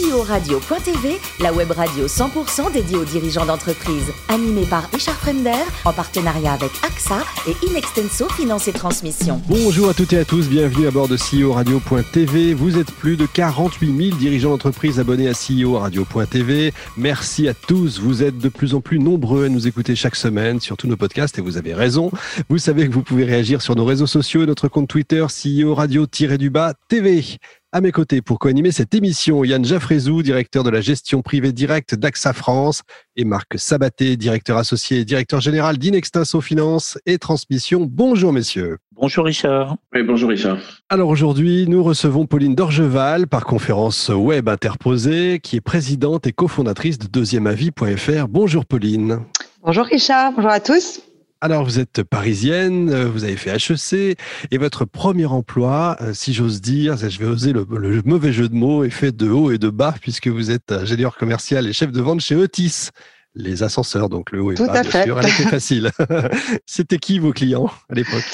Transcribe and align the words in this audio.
CEO-radio.tv, 0.00 1.18
la 1.40 1.52
web 1.52 1.70
radio 1.72 2.06
100% 2.06 2.72
dédiée 2.72 2.96
aux 2.96 3.04
dirigeants 3.04 3.44
d'entreprise. 3.44 4.10
Animée 4.28 4.64
par 4.64 4.88
Richard 4.90 5.16
Fremder, 5.16 5.62
en 5.84 5.92
partenariat 5.92 6.52
avec 6.52 6.70
AXA 6.82 7.18
et 7.46 7.66
Inextenso 7.66 8.28
Finance 8.30 8.68
et 8.68 8.72
Transmission. 8.72 9.42
Bonjour 9.46 9.90
à 9.90 9.94
toutes 9.94 10.12
et 10.12 10.18
à 10.18 10.24
tous, 10.24 10.48
bienvenue 10.48 10.86
à 10.86 10.90
bord 10.90 11.08
de 11.08 11.16
CEO 11.16 11.52
Radio.tv. 11.52 12.54
Vous 12.54 12.78
êtes 12.78 12.90
plus 12.92 13.16
de 13.16 13.26
48 13.26 14.08
000 14.08 14.16
dirigeants 14.16 14.50
d'entreprise 14.50 14.98
abonnés 14.98 15.28
à 15.28 15.32
CEO 15.32 15.78
Radio.tv. 15.78 16.72
Merci 16.96 17.48
à 17.48 17.54
tous, 17.54 18.00
vous 18.00 18.22
êtes 18.22 18.38
de 18.38 18.48
plus 18.48 18.74
en 18.74 18.80
plus 18.80 18.98
nombreux 18.98 19.46
à 19.46 19.48
nous 19.48 19.68
écouter 19.68 19.94
chaque 19.96 20.16
semaine 20.16 20.60
sur 20.60 20.76
tous 20.76 20.86
nos 20.86 20.96
podcasts 20.96 21.38
et 21.38 21.42
vous 21.42 21.58
avez 21.58 21.74
raison. 21.74 22.10
Vous 22.48 22.58
savez 22.58 22.88
que 22.88 22.94
vous 22.94 23.02
pouvez 23.02 23.24
réagir 23.24 23.60
sur 23.60 23.76
nos 23.76 23.84
réseaux 23.84 24.06
sociaux 24.06 24.42
et 24.42 24.46
notre 24.46 24.68
compte 24.68 24.88
Twitter 24.88 25.24
CEO 25.26 25.74
Radio-du-bas 25.74 26.74
TV. 26.88 27.38
À 27.72 27.80
mes 27.80 27.92
côtés, 27.92 28.20
pour 28.20 28.40
co-animer 28.40 28.72
cette 28.72 28.96
émission, 28.96 29.44
Yann 29.44 29.64
Jaffrezou, 29.64 30.24
directeur 30.24 30.64
de 30.64 30.70
la 30.70 30.80
gestion 30.80 31.22
privée 31.22 31.52
directe 31.52 31.94
d'AXA 31.94 32.32
France, 32.32 32.82
et 33.14 33.24
Marc 33.24 33.60
Sabaté, 33.60 34.16
directeur 34.16 34.56
associé 34.56 34.98
et 34.98 35.04
directeur 35.04 35.40
général 35.40 35.78
d'Inextinso 35.78 36.40
Finance 36.40 36.98
et 37.06 37.18
Transmission. 37.18 37.86
Bonjour 37.88 38.32
messieurs. 38.32 38.78
Bonjour 38.90 39.24
Richard. 39.24 39.76
Oui, 39.94 40.02
bonjour 40.02 40.30
Richard. 40.30 40.58
Alors 40.88 41.10
aujourd'hui, 41.10 41.66
nous 41.68 41.84
recevons 41.84 42.26
Pauline 42.26 42.56
Dorgeval 42.56 43.28
par 43.28 43.44
conférence 43.44 44.08
web 44.08 44.48
interposée, 44.48 45.38
qui 45.40 45.54
est 45.54 45.60
présidente 45.60 46.26
et 46.26 46.32
cofondatrice 46.32 46.98
de 46.98 47.06
deuxièmeavis.fr. 47.06 48.26
Bonjour 48.28 48.66
Pauline. 48.66 49.20
Bonjour 49.62 49.84
Richard, 49.84 50.32
bonjour 50.32 50.50
à 50.50 50.58
tous. 50.58 51.02
Alors, 51.42 51.64
vous 51.64 51.78
êtes 51.78 52.02
parisienne, 52.02 52.90
euh, 52.90 53.06
vous 53.06 53.24
avez 53.24 53.36
fait 53.36 53.50
HEC, 53.56 54.18
et 54.50 54.58
votre 54.58 54.84
premier 54.84 55.24
emploi, 55.24 55.96
euh, 56.02 56.12
si 56.12 56.34
j'ose 56.34 56.60
dire, 56.60 56.98
je 56.98 57.18
vais 57.18 57.24
oser 57.24 57.54
le, 57.54 57.64
mauvais 58.04 58.30
jeu 58.30 58.46
de 58.46 58.54
mots, 58.54 58.84
est 58.84 58.90
fait 58.90 59.16
de 59.16 59.30
haut 59.30 59.50
et 59.50 59.56
de 59.56 59.70
bas, 59.70 59.94
puisque 60.02 60.28
vous 60.28 60.50
êtes 60.50 60.70
ingénieur 60.70 61.16
commercial 61.16 61.66
et 61.66 61.72
chef 61.72 61.92
de 61.92 62.00
vente 62.02 62.20
chez 62.20 62.36
Otis. 62.36 62.90
Les 63.34 63.62
ascenseurs, 63.62 64.10
donc 64.10 64.32
le 64.32 64.42
haut 64.42 64.52
et 64.52 64.56
Tout 64.56 64.66
bas, 64.66 64.72
à 64.72 64.82
bien 64.82 64.90
fait. 64.90 65.04
sûr, 65.04 65.18
elle 65.18 65.28
était 65.28 65.44
facile. 65.44 65.90
C'était 66.66 66.98
qui 66.98 67.18
vos 67.18 67.32
clients 67.32 67.70
à 67.88 67.94
l'époque? 67.94 68.24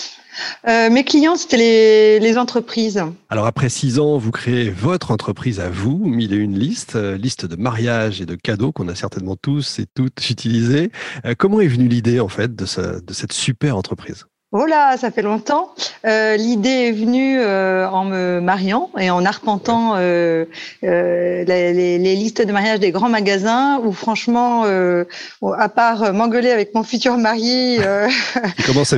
Euh, 0.69 0.91
mes 0.91 1.05
clients, 1.05 1.37
c'était 1.37 2.19
les, 2.21 2.37
entreprises. 2.37 3.03
Alors 3.31 3.47
après 3.47 3.71
six 3.71 3.99
ans, 3.99 4.19
vous 4.19 4.31
créez 4.31 4.69
votre 4.69 5.11
entreprise 5.11 5.59
à 5.59 5.71
vous, 5.71 6.05
mille 6.05 6.35
et 6.35 6.37
une 6.37 6.59
listes, 6.59 6.97
euh, 6.97 7.17
liste 7.17 7.47
de 7.47 7.57
mariage 7.57 8.21
et 8.21 8.27
de 8.27 8.35
cadeaux 8.35 8.73
qu'on 8.73 8.89
a 8.89 8.95
certainement 8.95 9.37
tous 9.37 9.79
et 9.79 9.87
toutes 9.95 10.29
utilisés. 10.29 10.91
Euh, 11.25 11.35
comment 11.39 11.61
est 11.61 11.67
venue 11.67 11.89
l'idée 11.89 12.21
en 12.21 12.29
fait 12.29 12.55
de, 12.55 12.67
de 13.01 13.13
cette 13.15 13.33
super 13.33 13.77
entreprise? 13.77 14.27
Oh 14.53 14.65
là, 14.65 14.97
ça 14.97 15.11
fait 15.11 15.23
longtemps. 15.23 15.75
Euh, 16.07 16.37
L'idée 16.37 16.69
est 16.69 16.93
venue 16.93 17.41
euh, 17.41 17.89
en 17.91 18.05
me 18.05 18.41
mariant 18.41 18.91
et 18.97 19.11
en 19.11 19.25
arpentant 19.25 19.97
euh, 19.97 20.45
euh, 20.85 21.45
les, 21.45 21.73
les- 21.75 21.99
les 21.99 22.15
listes 22.15 22.41
de 22.47 22.53
mariage 22.53 22.79
des 22.79 22.93
grands 22.93 23.09
magasins 23.09 23.81
où 23.85 23.91
franchement, 23.93 24.63
euh, 24.65 25.05
à 25.59 25.69
part 25.69 26.13
m'engueuler 26.15 26.53
avec 26.53 26.73
mon 26.77 26.85
futur 26.85 27.19
mari 27.19 27.79
euh, 27.81 28.09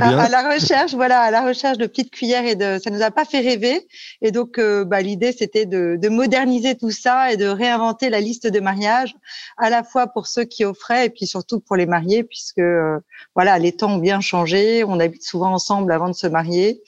à, 0.03 0.09
à 0.21 0.29
la 0.29 0.53
recherche, 0.53 0.93
voilà, 0.93 1.19
à 1.21 1.31
la 1.31 1.41
recherche 1.41 1.79
de 1.79 1.87
petites 1.87 2.11
cuillères 2.11 2.45
et 2.45 2.55
de, 2.55 2.77
ça 2.81 2.91
nous 2.91 3.01
a 3.01 3.09
pas 3.09 3.25
fait 3.25 3.39
rêver. 3.39 3.87
Et 4.21 4.31
donc, 4.31 4.59
euh, 4.59 4.85
bah, 4.85 5.01
l'idée 5.01 5.31
c'était 5.31 5.65
de, 5.65 5.97
de 5.99 6.09
moderniser 6.09 6.75
tout 6.75 6.91
ça 6.91 7.33
et 7.33 7.37
de 7.37 7.47
réinventer 7.47 8.11
la 8.11 8.21
liste 8.21 8.45
de 8.45 8.59
mariage, 8.59 9.15
à 9.57 9.71
la 9.71 9.81
fois 9.83 10.05
pour 10.07 10.27
ceux 10.27 10.43
qui 10.43 10.63
offraient 10.63 11.07
et 11.07 11.09
puis 11.09 11.25
surtout 11.25 11.59
pour 11.59 11.75
les 11.75 11.87
mariés, 11.87 12.23
puisque 12.23 12.59
euh, 12.59 12.99
voilà, 13.35 13.57
les 13.57 13.71
temps 13.71 13.93
ont 13.93 13.97
bien 13.97 14.21
changé. 14.21 14.83
On 14.83 14.99
habite 14.99 15.23
souvent 15.23 15.38
ensemble 15.47 15.91
avant 15.91 16.07
de 16.07 16.13
se 16.13 16.27
marier, 16.27 16.81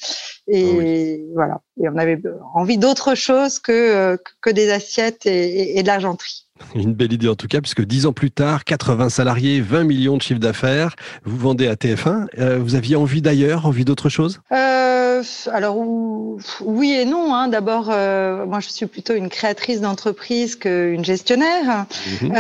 et 0.48 1.26
voilà. 1.34 1.62
Et 1.84 1.90
on 1.90 1.98
avait 1.98 2.20
envie 2.54 2.78
d'autre 2.78 3.16
chose 3.16 3.60
que 3.60 4.18
que 4.42 4.50
des 4.50 4.72
assiettes 4.72 5.26
et, 5.26 5.82
de 5.82 5.88
l'argenterie. 5.88 6.46
Une 6.76 6.94
belle 6.94 7.12
idée 7.12 7.28
en 7.28 7.34
tout 7.36 7.48
cas, 7.48 7.60
puisque 7.60 7.82
dix 7.84 8.06
ans 8.06 8.14
plus 8.14 8.30
tard, 8.30 8.64
80 8.66 9.10
salariés, 9.10 9.62
20 9.62 9.84
millions 9.84 10.18
de 10.18 10.22
chiffre 10.22 10.40
d'affaires, 10.40 10.96
vous 11.26 11.38
vendez 11.38 11.68
à 11.68 11.74
TF1. 11.76 12.28
Euh, 12.38 12.60
vous 12.62 12.76
aviez 12.76 12.96
envie 12.96 13.24
d'ailleurs, 13.24 13.66
envie 13.66 13.84
d'autre 13.84 14.10
chose? 14.10 14.42
Euh, 14.52 15.24
alors 15.52 15.78
ou- 15.78 16.40
oui 16.64 16.92
et 16.94 17.06
non. 17.06 17.34
Hein. 17.34 17.48
D'abord, 17.48 17.90
euh, 17.92 18.46
moi 18.46 18.60
je 18.60 18.70
suis 18.70 18.86
plutôt 18.86 19.16
une 19.16 19.30
créatrice 19.30 19.82
d'entreprise 19.82 20.56
qu'une 20.56 21.04
gestionnaire. 21.04 21.86
Mhm. 22.22 22.36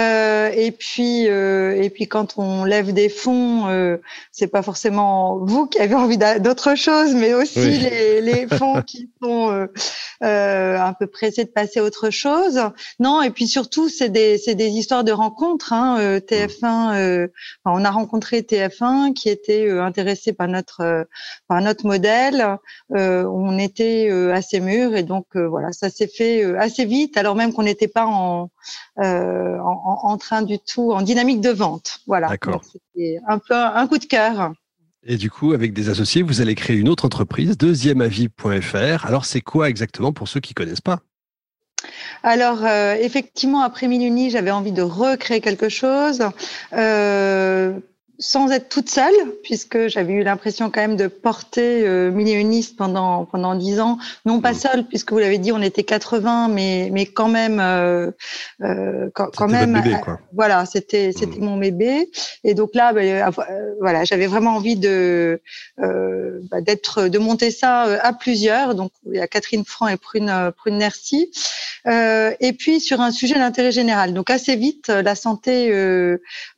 Et 0.55 0.71
puis 0.71 1.23
et 1.25 1.89
puis 1.93 2.07
quand 2.07 2.35
on 2.37 2.63
lève 2.63 2.93
des 2.93 3.09
fonds, 3.09 3.97
c'est 4.31 4.47
pas 4.47 4.61
forcément 4.61 5.37
vous 5.41 5.65
qui 5.65 5.79
avez 5.79 5.95
envie 5.95 6.17
d'a- 6.19 6.37
d'autre 6.39 6.75
chose, 6.75 7.15
mais 7.15 7.33
aussi 7.33 7.59
Oui. 7.59 7.77
les, 7.79 8.21
les 8.21 8.47
fonds 8.47 8.81
qui 8.83 9.09
sont 9.21 9.29
euh, 9.51 9.67
euh, 10.23 10.77
un 10.79 10.93
peu 10.93 11.07
pressés 11.07 11.45
de 11.45 11.49
passer 11.49 11.79
à 11.79 11.83
autre 11.83 12.09
chose. 12.09 12.59
Non, 12.99 13.21
et 13.21 13.31
puis 13.31 13.47
surtout 13.47 13.89
c'est 13.89 14.09
des 14.09 14.37
des 14.55 14.67
histoires 14.69 15.03
de 15.03 15.11
rencontres. 15.11 15.73
Hein. 15.73 15.97
Euh, 15.99 16.19
TF1, 16.19 16.95
euh, 16.95 17.27
enfin, 17.63 17.79
on 17.81 17.85
a 17.85 17.91
rencontré 17.91 18.41
TF1 18.41 19.13
qui 19.13 19.29
était 19.29 19.67
euh, 19.67 19.83
intéressé 19.83 20.33
par 20.33 20.47
notre 20.47 20.81
euh, 20.81 21.03
par 21.47 21.61
notre 21.61 21.85
modèle. 21.85 22.57
Euh, 22.95 23.23
on 23.25 23.57
était 23.57 24.09
euh, 24.11 24.33
assez 24.33 24.59
mûrs 24.59 24.95
et 24.95 25.03
donc 25.03 25.25
euh, 25.35 25.47
voilà, 25.47 25.71
ça 25.71 25.89
s'est 25.89 26.07
fait 26.07 26.43
euh, 26.43 26.59
assez 26.59 26.85
vite, 26.85 27.17
alors 27.17 27.35
même 27.35 27.53
qu'on 27.53 27.63
n'était 27.63 27.87
pas 27.87 28.05
en, 28.05 28.49
euh, 28.99 29.57
en, 29.59 29.99
en- 30.03 30.17
train 30.17 30.41
du 30.43 30.59
tout, 30.59 30.91
en 30.91 31.01
dynamique 31.01 31.41
de 31.41 31.49
vente. 31.49 31.99
Voilà. 32.05 32.27
D'accord. 32.27 32.61
C'était 32.63 33.17
un 33.27 33.39
peu 33.39 33.55
un 33.55 33.87
coup 33.87 33.97
de 33.97 34.05
cœur. 34.05 34.51
Et 35.05 35.17
du 35.17 35.31
coup, 35.31 35.53
avec 35.53 35.73
des 35.73 35.89
associés, 35.89 36.21
vous 36.21 36.41
allez 36.41 36.53
créer 36.55 36.77
une 36.77 36.89
autre 36.89 37.05
entreprise, 37.05 37.57
deuxièmeavis.fr. 37.57 39.05
Alors, 39.05 39.25
c'est 39.25 39.41
quoi 39.41 39.69
exactement 39.69 40.13
pour 40.13 40.27
ceux 40.27 40.39
qui 40.39 40.53
connaissent 40.53 40.81
pas? 40.81 40.99
Alors 42.23 42.63
euh, 42.63 42.95
effectivement, 42.99 43.61
après 43.61 43.87
Miluni, 43.87 44.29
j'avais 44.29 44.51
envie 44.51 44.71
de 44.71 44.81
recréer 44.81 45.41
quelque 45.41 45.69
chose. 45.69 46.21
Euh, 46.73 47.73
sans 48.21 48.51
être 48.51 48.69
toute 48.69 48.89
seule, 48.89 49.15
puisque 49.41 49.87
j'avais 49.87 50.13
eu 50.13 50.23
l'impression 50.23 50.69
quand 50.69 50.79
même 50.79 50.95
de 50.95 51.07
porter 51.07 51.87
euh, 51.87 52.11
pendant 52.77 53.25
pendant 53.25 53.55
dix 53.55 53.79
ans, 53.79 53.97
non 54.25 54.41
pas 54.41 54.51
mm. 54.51 54.55
seule, 54.55 54.87
puisque 54.87 55.11
vous 55.11 55.17
l'avez 55.17 55.39
dit, 55.39 55.51
on 55.51 55.61
était 55.61 55.83
80, 55.83 56.47
mais 56.49 56.89
mais 56.93 57.07
quand 57.07 57.27
même, 57.27 57.59
euh, 57.59 58.11
euh 58.61 59.09
quand, 59.15 59.35
quand 59.35 59.47
même, 59.47 59.73
bébé, 59.73 59.95
euh, 59.95 59.97
quoi. 59.97 60.19
voilà, 60.33 60.67
c'était 60.67 61.09
mm. 61.09 61.13
c'était 61.17 61.39
mon 61.39 61.57
bébé, 61.57 62.11
et 62.43 62.53
donc 62.53 62.75
là, 62.75 62.93
bah, 62.93 63.31
voilà, 63.79 64.03
j'avais 64.03 64.27
vraiment 64.27 64.55
envie 64.55 64.75
de 64.75 65.41
bah, 65.77 66.61
d'être 66.61 67.07
de 67.07 67.17
monter 67.17 67.49
ça 67.49 67.81
à 68.03 68.13
plusieurs, 68.13 68.75
donc 68.75 68.91
il 69.07 69.15
y 69.15 69.19
a 69.19 69.27
Catherine 69.27 69.65
Franc 69.65 69.87
et 69.87 69.97
Prune 69.97 70.51
Prune 70.57 70.77
Nercy, 70.77 71.31
et 71.87 72.53
puis 72.53 72.79
sur 72.79 73.01
un 73.01 73.09
sujet 73.09 73.35
d'intérêt 73.35 73.71
général, 73.71 74.13
donc 74.13 74.29
assez 74.29 74.55
vite, 74.55 74.89
la 74.89 75.15
santé 75.15 75.71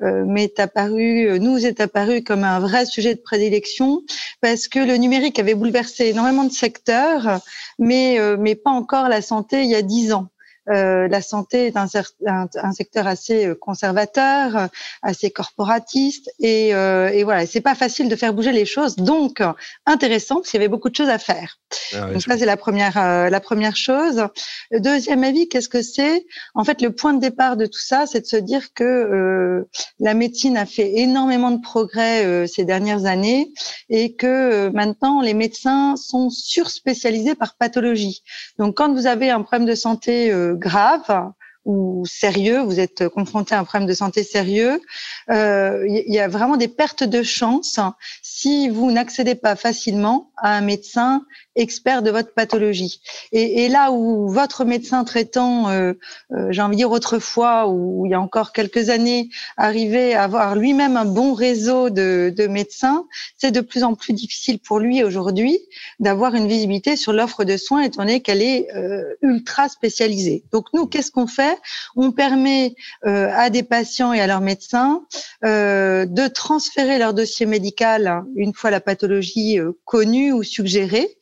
m'est 0.01 0.59
apparue 0.59 1.39
nous 1.39 1.52
2012 1.53 1.65
est 1.65 1.79
apparu 1.81 2.23
comme 2.23 2.43
un 2.43 2.59
vrai 2.59 2.85
sujet 2.85 3.13
de 3.13 3.19
prédilection 3.19 4.01
parce 4.41 4.67
que 4.67 4.79
le 4.79 4.97
numérique 4.97 5.39
avait 5.39 5.53
bouleversé 5.53 6.07
énormément 6.07 6.45
de 6.45 6.51
secteurs, 6.51 7.39
mais, 7.77 8.19
euh, 8.19 8.37
mais 8.39 8.55
pas 8.55 8.71
encore 8.71 9.07
la 9.07 9.21
santé 9.21 9.61
il 9.63 9.69
y 9.69 9.75
a 9.75 9.81
dix 9.81 10.13
ans. 10.13 10.29
Euh, 10.69 11.07
la 11.09 11.21
santé 11.21 11.67
est 11.67 11.77
un, 11.77 11.87
un, 12.25 12.47
un 12.55 12.71
secteur 12.71 13.05
assez 13.05 13.45
euh, 13.45 13.55
conservateur, 13.55 14.55
euh, 14.55 14.67
assez 15.01 15.29
corporatiste, 15.29 16.31
et, 16.39 16.73
euh, 16.73 17.09
et 17.09 17.23
voilà, 17.23 17.45
c'est 17.45 17.61
pas 17.61 17.75
facile 17.75 18.07
de 18.07 18.15
faire 18.15 18.33
bouger 18.33 18.53
les 18.53 18.65
choses. 18.65 18.95
Donc 18.95 19.41
intéressant, 19.85 20.35
parce 20.35 20.49
qu'il 20.49 20.59
y 20.59 20.63
avait 20.63 20.69
beaucoup 20.69 20.89
de 20.89 20.95
choses 20.95 21.09
à 21.09 21.17
faire. 21.17 21.57
Ah 21.93 22.11
Donc 22.11 22.21
ça 22.21 22.37
c'est 22.37 22.45
la 22.45 22.55
première 22.57 22.97
euh, 22.97 23.29
la 23.29 23.39
première 23.41 23.75
chose. 23.75 24.27
Le 24.71 24.79
deuxième 24.79 25.23
avis, 25.23 25.49
qu'est-ce 25.49 25.69
que 25.69 25.81
c'est? 25.81 26.25
En 26.53 26.63
fait, 26.63 26.81
le 26.81 26.91
point 26.91 27.13
de 27.13 27.19
départ 27.19 27.57
de 27.57 27.65
tout 27.65 27.81
ça, 27.81 28.05
c'est 28.05 28.21
de 28.21 28.25
se 28.25 28.37
dire 28.37 28.73
que 28.73 28.83
euh, 28.83 29.67
la 29.99 30.13
médecine 30.13 30.55
a 30.55 30.65
fait 30.65 30.99
énormément 30.99 31.51
de 31.51 31.61
progrès 31.61 32.25
euh, 32.25 32.47
ces 32.47 32.63
dernières 32.63 33.05
années 33.05 33.51
et 33.89 34.15
que 34.15 34.69
maintenant 34.69 35.21
les 35.21 35.33
médecins 35.33 35.95
sont 35.97 36.29
surspécialisés 36.29 37.35
par 37.35 37.55
pathologie. 37.55 38.23
Donc 38.59 38.77
quand 38.77 38.93
vous 38.93 39.07
avez 39.07 39.29
un 39.29 39.41
problème 39.41 39.67
de 39.67 39.75
santé 39.75 40.31
euh, 40.31 40.52
grave 40.55 41.31
ou 41.65 42.05
sérieux, 42.05 42.59
vous 42.59 42.79
êtes 42.79 43.07
confronté 43.07 43.55
à 43.55 43.59
un 43.59 43.63
problème 43.63 43.87
de 43.87 43.93
santé 43.93 44.23
sérieux, 44.23 44.81
euh, 45.29 45.85
il 45.87 46.03
y, 46.07 46.15
y 46.15 46.19
a 46.19 46.27
vraiment 46.27 46.57
des 46.57 46.67
pertes 46.67 47.03
de 47.03 47.23
chance 47.23 47.79
si 48.21 48.69
vous 48.69 48.91
n'accédez 48.91 49.35
pas 49.35 49.55
facilement 49.55 50.31
à 50.37 50.57
un 50.57 50.61
médecin 50.61 51.25
expert 51.55 52.01
de 52.01 52.11
votre 52.11 52.33
pathologie. 52.33 53.01
Et, 53.31 53.65
et 53.65 53.69
là 53.69 53.91
où 53.91 54.29
votre 54.29 54.65
médecin 54.65 55.03
traitant, 55.03 55.69
euh, 55.69 55.93
euh, 56.31 56.47
j'ai 56.51 56.61
envie 56.61 56.75
de 56.75 56.81
dire 56.81 56.91
autrefois, 56.91 57.67
ou 57.67 58.05
il 58.05 58.11
y 58.11 58.13
a 58.13 58.21
encore 58.21 58.53
quelques 58.53 58.89
années, 58.89 59.29
arrivait 59.57 60.13
à 60.13 60.23
avoir 60.23 60.55
lui-même 60.55 60.97
un 60.97 61.05
bon 61.05 61.33
réseau 61.33 61.89
de, 61.89 62.33
de 62.35 62.47
médecins, 62.47 63.05
c'est 63.37 63.51
de 63.51 63.61
plus 63.61 63.83
en 63.83 63.95
plus 63.95 64.13
difficile 64.13 64.59
pour 64.59 64.79
lui 64.79 65.03
aujourd'hui 65.03 65.59
d'avoir 65.99 66.35
une 66.35 66.47
visibilité 66.47 66.95
sur 66.95 67.13
l'offre 67.13 67.43
de 67.43 67.57
soins, 67.57 67.81
étant 67.81 68.03
donné 68.03 68.21
qu'elle 68.21 68.41
est 68.41 68.67
euh, 68.75 69.03
ultra 69.21 69.69
spécialisée. 69.69 70.43
Donc 70.51 70.67
nous, 70.73 70.87
qu'est-ce 70.87 71.11
qu'on 71.11 71.27
fait? 71.27 71.57
On 71.95 72.11
permet 72.11 72.75
euh, 73.05 73.29
à 73.33 73.49
des 73.49 73.63
patients 73.63 74.13
et 74.13 74.19
à 74.19 74.27
leurs 74.27 74.41
médecins 74.41 75.03
euh, 75.45 76.05
de 76.05 76.27
transférer 76.27 76.97
leur 76.97 77.13
dossier 77.13 77.45
médical 77.45 78.23
une 78.35 78.53
fois 78.53 78.71
la 78.71 78.81
pathologie 78.81 79.59
euh, 79.59 79.71
connue 79.85 80.31
ou 80.31 80.43
suggérée 80.43 81.17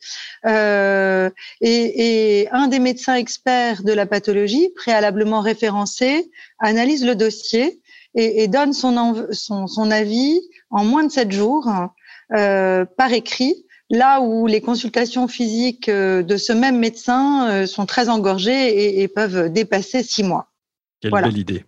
Euh, 0.46 1.30
et, 1.60 2.48
un 2.52 2.68
des 2.68 2.78
médecins 2.78 3.14
experts 3.14 3.82
de 3.82 3.92
la 3.92 4.06
pathologie, 4.06 4.70
préalablement 4.74 5.40
référencé, 5.40 6.30
analyse 6.58 7.04
le 7.04 7.14
dossier 7.14 7.80
et, 8.14 8.48
donne 8.48 8.72
son, 8.72 9.28
son, 9.32 9.90
avis 9.90 10.40
en 10.70 10.84
moins 10.84 11.04
de 11.04 11.10
sept 11.10 11.32
jours 11.32 11.70
euh, 12.34 12.84
par 12.96 13.12
écrit 13.12 13.66
là 13.88 14.20
où 14.20 14.46
les 14.46 14.60
consultations 14.60 15.28
physiques 15.28 15.88
euh, 15.88 16.22
de 16.22 16.36
ce 16.36 16.52
même 16.52 16.78
médecin 16.78 17.66
sont 17.66 17.86
très 17.86 18.08
engorgées 18.08 19.02
et, 19.02 19.08
peuvent 19.08 19.50
dépasser 19.50 20.02
six 20.02 20.22
mois. 20.22 20.52
Quelle 21.00 21.12
belle 21.12 21.38
idée. 21.38 21.64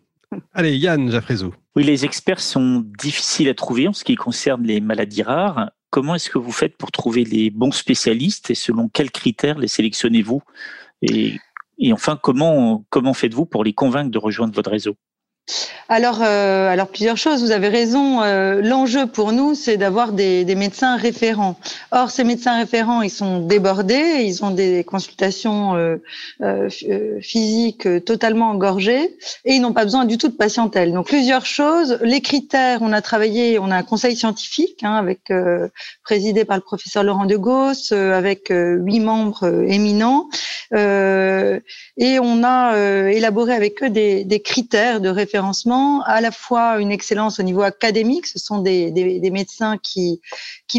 Allez, 0.52 0.76
Yann 0.76 1.10
Jaffrezou. 1.10 1.54
Oui, 1.76 1.84
les 1.84 2.04
experts 2.04 2.40
sont 2.40 2.84
difficiles 2.98 3.48
à 3.48 3.54
trouver 3.54 3.88
en 3.88 3.92
ce 3.92 4.04
qui 4.04 4.14
concerne 4.14 4.62
les 4.62 4.80
maladies 4.80 5.22
rares. 5.22 5.70
Comment 5.94 6.17
est-ce 6.17 6.29
que 6.29 6.38
vous 6.38 6.50
faites 6.50 6.76
pour 6.76 6.91
trouver 6.91 7.23
les 7.23 7.50
bons 7.50 7.70
spécialistes 7.70 8.50
et 8.50 8.56
selon 8.56 8.88
quels 8.88 9.12
critères 9.12 9.61
les 9.61 9.69
sélectionnez-vous? 9.69 10.43
Et, 11.02 11.38
enfin, 11.93 12.19
comment 12.20 12.85
faites-vous 13.14 13.46
pour 13.46 13.62
les 13.62 13.75
convaincre 13.75 14.11
de 14.11 14.19
rejoindre 14.19 14.52
votre 14.56 14.73
réseau? 14.73 14.96
Alors, 15.88 16.20
euh, 16.23 16.69
alors 16.70 16.88
plusieurs 16.88 17.19
choses. 17.19 17.43
Vous 17.43 17.50
avez 17.50 17.69
raison. 17.69 18.23
Euh, 18.23 18.62
l'enjeu 18.62 19.06
pour 19.06 19.32
nous, 19.32 19.55
c'est 19.55 19.76
d'avoir 19.76 20.12
des, 20.12 20.44
des, 20.44 20.55
médecins 20.55 20.96
référents. 20.96 21.56
Or, 21.93 22.11
ces 22.11 22.25
médecins 22.25 22.56
référents, 22.58 23.02
ils 23.02 23.11
sont 23.11 23.41
débordés. 23.41 24.23
Ils 24.25 24.43
ont 24.44 24.50
des 24.50 24.82
consultations 24.85 25.76
euh, 25.76 25.96
euh 26.43 26.69
physiques 27.20 27.87
totalement 28.05 28.50
engorgées 28.50 29.17
et 29.44 29.55
ils 29.55 29.61
n'ont 29.61 29.73
pas 29.73 29.85
besoin 29.85 30.06
du 30.06 30.17
tout 30.17 30.29
de 30.29 30.37
patientèle. 30.37 30.93
Donc, 30.93 31.06
plusieurs 31.06 31.44
choses. 31.44 31.99
Les 32.02 32.23
critères. 32.23 32.81
On 32.81 32.93
a 32.93 33.02
travaillé. 33.02 33.58
On 33.58 33.70
a 33.70 33.76
un 33.76 33.82
conseil 33.82 34.17
scientifique 34.17 34.82
hein, 34.85 34.94
avec 34.94 35.31
présidé 36.02 36.44
par 36.47 36.56
le 36.56 36.62
professeur 36.62 37.05
Laurent 37.05 37.26
de 37.26 37.37
Gauss, 37.37 37.93
avec 37.93 38.49
huit 38.50 39.00
membres 39.00 39.64
éminents, 39.69 40.29
et 40.73 42.19
on 42.19 42.44
a 42.44 42.76
élaboré 43.11 43.55
avec 43.55 43.82
eux 43.82 43.90
des, 43.90 44.25
des 44.25 44.40
critères 44.40 45.00
de 45.00 45.08
référence 45.08 45.33
à 45.34 46.20
la 46.20 46.31
fois 46.31 46.78
une 46.78 46.92
excellence 46.92 47.40
au 47.40 47.42
niveau 47.42 47.62
académique, 47.62 48.26
ce 48.26 48.38
sont 48.38 48.58
des, 48.58 49.31
médecins 49.32 49.78
qui, 49.78 50.20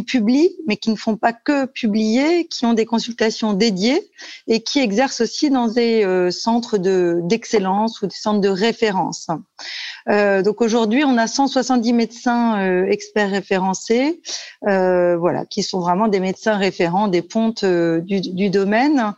publient, 0.07 0.55
mais 0.67 0.77
qui 0.77 0.89
ne 0.89 0.95
font 0.95 1.17
pas 1.17 1.33
que 1.33 1.65
publier, 1.65 2.47
qui 2.47 2.65
ont 2.65 2.73
des 2.73 2.85
consultations 2.85 3.53
dédiées 3.53 4.09
et 4.47 4.61
qui 4.61 4.79
exercent 4.79 5.21
aussi 5.21 5.49
dans 5.49 5.67
des 5.67 6.03
euh, 6.03 6.31
centres 6.31 6.77
d'excellence 6.77 8.01
ou 8.01 8.07
des 8.07 8.15
centres 8.15 8.41
de 8.41 8.49
référence. 8.49 9.27
Euh, 10.07 10.43
donc 10.43 10.61
aujourd'hui, 10.61 11.03
on 11.03 11.17
a 11.17 11.27
170 11.27 11.93
médecins 11.93 12.59
euh, 12.61 12.85
experts 12.85 13.31
référencés, 13.31 14.21
euh, 14.67 15.17
voilà, 15.17 15.45
qui 15.45 15.63
sont 15.63 15.79
vraiment 15.79 16.07
des 16.07 16.19
médecins 16.19 16.57
référents, 16.57 17.07
des 17.07 17.21
pontes 17.21 17.65
du, 17.65 18.49
domaine. 18.49 19.13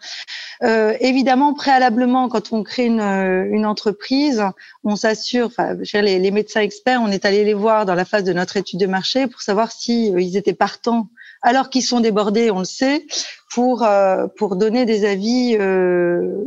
évidemment, 0.61 1.53
préalablement, 1.53 2.29
quand 2.29 2.53
on 2.53 2.63
crée 2.63 2.87
une 2.87 3.65
entreprise, 3.65 4.43
on 4.83 4.95
s'assure, 4.95 5.26
les, 5.33 6.31
médecins 6.31 6.61
experts, 6.61 7.01
on 7.01 7.11
est 7.11 7.25
allé 7.25 7.43
les 7.43 7.53
voir 7.53 7.85
dans 7.85 7.95
la 7.95 8.05
phase 8.05 8.23
de 8.23 8.33
notre 8.33 8.57
étude 8.57 8.79
de 8.79 8.87
marché 8.87 9.27
pour 9.27 9.41
savoir 9.41 9.71
si 9.71 10.07
ils 10.07 10.37
étaient 10.37 10.53
partants 10.53 11.09
alors 11.41 11.69
qu'ils 11.69 11.83
sont 11.83 11.99
débordés, 11.99 12.49
on 12.51 12.59
le 12.59 12.65
sait, 12.65 13.05
pour 13.51 13.87
pour 14.37 14.55
donner 14.55 14.85
des 14.85 15.05
avis 15.05 15.55
euh, 15.59 16.43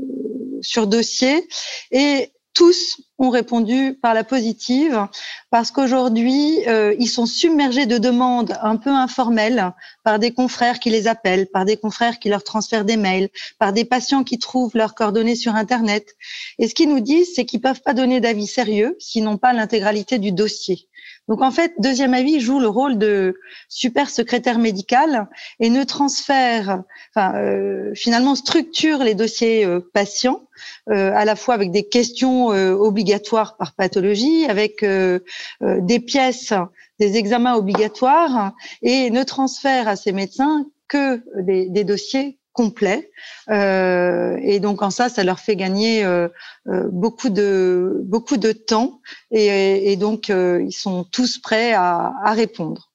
sur 0.60 0.86
dossier. 0.86 1.46
Et 1.90 2.32
tous 2.54 3.00
ont 3.20 3.30
répondu 3.30 3.96
par 4.00 4.14
la 4.14 4.24
positive 4.24 5.06
parce 5.50 5.70
qu'aujourd'hui, 5.70 6.66
euh, 6.66 6.94
ils 6.98 7.08
sont 7.08 7.26
submergés 7.26 7.86
de 7.86 7.98
demandes 7.98 8.56
un 8.62 8.76
peu 8.76 8.90
informelles 8.90 9.72
par 10.02 10.18
des 10.18 10.32
confrères 10.32 10.80
qui 10.80 10.90
les 10.90 11.06
appellent, 11.06 11.46
par 11.46 11.64
des 11.64 11.76
confrères 11.76 12.18
qui 12.18 12.30
leur 12.30 12.42
transfèrent 12.42 12.84
des 12.84 12.96
mails, 12.96 13.28
par 13.58 13.72
des 13.72 13.84
patients 13.84 14.24
qui 14.24 14.38
trouvent 14.38 14.74
leurs 14.74 14.94
coordonnées 14.94 15.36
sur 15.36 15.54
Internet. 15.54 16.16
Et 16.58 16.66
ce 16.66 16.74
qu'ils 16.74 16.88
nous 16.88 17.00
disent, 17.00 17.34
c'est 17.34 17.44
qu'ils 17.44 17.60
peuvent 17.60 17.82
pas 17.82 17.94
donner 17.94 18.20
d'avis 18.20 18.46
sérieux 18.46 18.96
s'ils 18.98 19.24
n'ont 19.24 19.38
pas 19.38 19.52
l'intégralité 19.52 20.18
du 20.18 20.32
dossier. 20.32 20.88
Donc 21.30 21.42
en 21.42 21.52
fait, 21.52 21.74
deuxième 21.78 22.12
avis 22.12 22.40
joue 22.40 22.58
le 22.58 22.66
rôle 22.66 22.98
de 22.98 23.36
super 23.68 24.10
secrétaire 24.10 24.58
médical 24.58 25.28
et 25.60 25.70
ne 25.70 25.84
transfère, 25.84 26.82
enfin 27.14 27.36
euh, 27.36 27.92
finalement 27.94 28.34
structure 28.34 28.98
les 28.98 29.14
dossiers 29.14 29.64
euh, 29.64 29.78
patients 29.94 30.42
euh, 30.90 31.12
à 31.14 31.24
la 31.24 31.36
fois 31.36 31.54
avec 31.54 31.70
des 31.70 31.84
questions 31.84 32.46
obligatoires 32.46 33.56
par 33.56 33.74
pathologie, 33.74 34.44
avec 34.46 34.84
des 34.84 36.00
pièces, 36.00 36.52
des 36.98 37.16
examens 37.16 37.54
obligatoires 37.54 38.52
et 38.82 39.10
ne 39.10 39.22
transfère 39.22 39.86
à 39.86 39.94
ces 39.94 40.10
médecins 40.10 40.66
que 40.88 41.22
des 41.36 41.84
dossiers 41.84 42.39
complet. 42.52 43.10
Euh, 43.48 44.38
et 44.42 44.60
donc 44.60 44.82
en 44.82 44.90
ça, 44.90 45.08
ça 45.08 45.24
leur 45.24 45.40
fait 45.40 45.56
gagner 45.56 46.04
euh, 46.04 46.28
euh, 46.68 46.88
beaucoup 46.90 47.30
de 47.30 48.00
beaucoup 48.04 48.36
de 48.36 48.52
temps 48.52 49.00
et, 49.30 49.92
et 49.92 49.96
donc 49.96 50.28
ils 50.28 50.72
sont 50.72 51.04
tous 51.04 51.38
prêts 51.38 51.72
à, 51.72 52.12
à 52.24 52.32
répondre. 52.32 52.88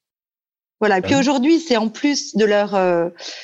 Voilà. 0.81 0.97
Et 0.97 1.01
puis 1.01 1.15
aujourd'hui, 1.15 1.61
c'est 1.61 1.77
en 1.77 1.87
plus 1.87 2.35
de 2.35 2.43
leur, 2.43 2.71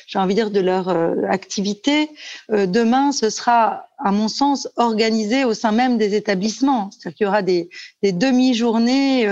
j'ai 0.05 0.19
envie 0.19 0.35
de 0.35 0.41
dire, 0.41 0.51
de 0.51 0.59
leur 0.59 0.89
activité. 1.29 2.09
demain, 2.49 3.13
ce 3.13 3.29
sera, 3.29 3.85
à 3.97 4.11
mon 4.11 4.27
sens, 4.27 4.67
organisé 4.75 5.45
au 5.45 5.53
sein 5.53 5.71
même 5.71 5.97
des 5.97 6.13
établissements. 6.13 6.91
C'est-à-dire 6.91 7.15
qu'il 7.15 7.25
y 7.25 7.27
aura 7.29 7.41
des, 7.41 7.69
des 8.03 8.11
demi-journées 8.11 9.29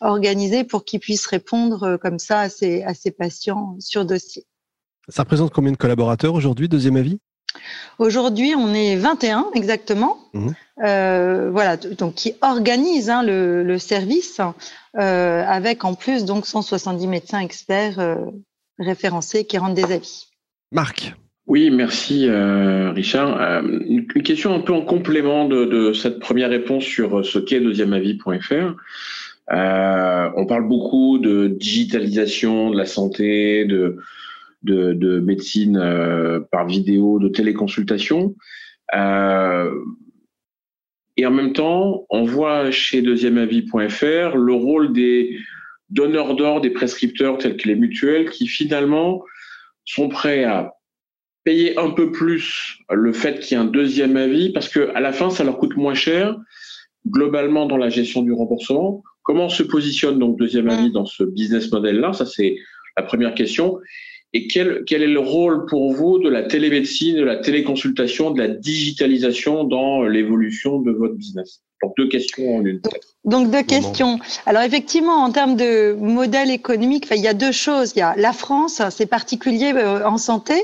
organisées 0.00 0.64
pour 0.64 0.84
qu'ils 0.84 0.98
puissent 0.98 1.26
répondre 1.28 1.96
comme 2.02 2.18
ça 2.18 2.40
à 2.40 2.48
ces, 2.48 2.82
à 2.82 2.92
ces 2.92 3.12
patients 3.12 3.76
sur 3.78 4.04
dossier. 4.04 4.44
Ça 5.08 5.22
représente 5.22 5.52
combien 5.52 5.72
de 5.72 5.76
collaborateurs 5.76 6.34
aujourd'hui, 6.34 6.68
deuxième 6.68 6.96
avis? 6.96 7.18
Aujourd'hui, 7.98 8.54
on 8.56 8.72
est 8.72 8.96
21 8.96 9.46
exactement. 9.54 10.18
Mmh. 10.32 10.50
Euh, 10.84 11.50
voilà, 11.50 11.76
donc 11.76 12.14
qui 12.14 12.34
organise 12.40 13.10
hein, 13.10 13.22
le, 13.24 13.78
service 13.78 14.40
euh, 14.98 15.44
avec 15.46 15.84
en 15.84 15.94
plus 15.94 16.24
donc 16.24 16.46
170 16.46 17.06
médecins 17.06 17.40
experts 17.40 17.98
euh, 17.98 18.16
référencés 18.78 19.44
qui 19.44 19.58
rendent 19.58 19.74
des 19.74 19.92
avis. 19.92 20.28
Marc. 20.70 21.14
Oui, 21.46 21.70
merci 21.70 22.28
Richard. 22.30 23.64
Une, 23.64 24.06
question 24.06 24.54
un 24.54 24.60
peu 24.60 24.72
en 24.72 24.82
complément 24.82 25.46
de, 25.46 25.64
de 25.64 25.92
cette 25.92 26.20
première 26.20 26.50
réponse 26.50 26.84
sur 26.84 27.26
ce 27.26 27.40
qu'est 27.40 27.60
deuxièmeavis.fr. 27.60 28.76
on 29.50 30.46
parle 30.46 30.68
beaucoup 30.68 31.18
de 31.18 31.48
digitalisation 31.48 32.70
de 32.70 32.78
la 32.78 32.86
santé, 32.86 33.64
de 33.64 33.98
de, 34.62 34.92
de 34.92 35.20
médecine 35.20 35.76
euh, 35.76 36.40
par 36.50 36.66
vidéo, 36.66 37.18
de 37.18 37.28
téléconsultation. 37.28 38.34
Euh, 38.94 39.70
et 41.16 41.26
en 41.26 41.30
même 41.30 41.52
temps, 41.52 42.06
on 42.10 42.24
voit 42.24 42.70
chez 42.70 43.02
deuxièmeavis.fr 43.02 44.36
le 44.36 44.52
rôle 44.52 44.92
des 44.92 45.38
donneurs 45.90 46.36
d'ordre, 46.36 46.62
des 46.62 46.70
prescripteurs 46.70 47.38
tels 47.38 47.56
que 47.56 47.68
les 47.68 47.74
mutuelles, 47.74 48.30
qui 48.30 48.46
finalement 48.46 49.22
sont 49.84 50.08
prêts 50.08 50.44
à 50.44 50.72
payer 51.44 51.78
un 51.78 51.90
peu 51.90 52.12
plus 52.12 52.78
le 52.90 53.12
fait 53.12 53.40
qu'il 53.40 53.56
y 53.56 53.60
ait 53.60 53.62
un 53.62 53.66
deuxième 53.66 54.16
avis, 54.16 54.52
parce 54.52 54.68
que 54.68 54.90
à 54.94 55.00
la 55.00 55.12
fin, 55.12 55.28
ça 55.30 55.44
leur 55.44 55.58
coûte 55.58 55.76
moins 55.76 55.94
cher 55.94 56.36
globalement 57.06 57.66
dans 57.66 57.76
la 57.76 57.88
gestion 57.90 58.22
du 58.22 58.32
remboursement. 58.32 59.02
Comment 59.22 59.48
se 59.48 59.62
positionne 59.62 60.18
donc 60.18 60.38
deuxième 60.38 60.68
avis 60.68 60.90
dans 60.90 61.04
ce 61.04 61.24
business 61.24 61.70
model-là? 61.70 62.12
Ça, 62.12 62.26
c'est 62.26 62.56
la 62.96 63.02
première 63.02 63.34
question. 63.34 63.78
Et 64.34 64.46
quel, 64.46 64.84
quel 64.86 65.02
est 65.02 65.08
le 65.08 65.20
rôle 65.20 65.66
pour 65.66 65.92
vous 65.92 66.18
de 66.18 66.30
la 66.30 66.42
télémédecine, 66.42 67.16
de 67.16 67.24
la 67.24 67.36
téléconsultation, 67.36 68.30
de 68.30 68.38
la 68.38 68.48
digitalisation 68.48 69.64
dans 69.64 70.02
l'évolution 70.02 70.80
de 70.80 70.90
votre 70.90 71.14
business? 71.14 71.60
Donc 71.82 71.94
deux 71.98 72.08
questions 72.08 72.56
en 72.56 72.64
une. 72.64 72.80
Donc 73.24 73.50
deux 73.50 73.62
questions. 73.62 74.18
Alors 74.46 74.62
effectivement, 74.62 75.16
en 75.16 75.32
termes 75.32 75.56
de 75.56 75.94
modèle 75.94 76.50
économique, 76.50 77.08
il 77.10 77.20
y 77.20 77.28
a 77.28 77.34
deux 77.34 77.52
choses. 77.52 77.92
Il 77.94 77.98
y 77.98 78.02
a 78.02 78.14
la 78.16 78.32
France, 78.32 78.80
c'est 78.90 79.06
particulier 79.06 79.72
euh, 79.74 80.06
en 80.06 80.16
santé 80.16 80.54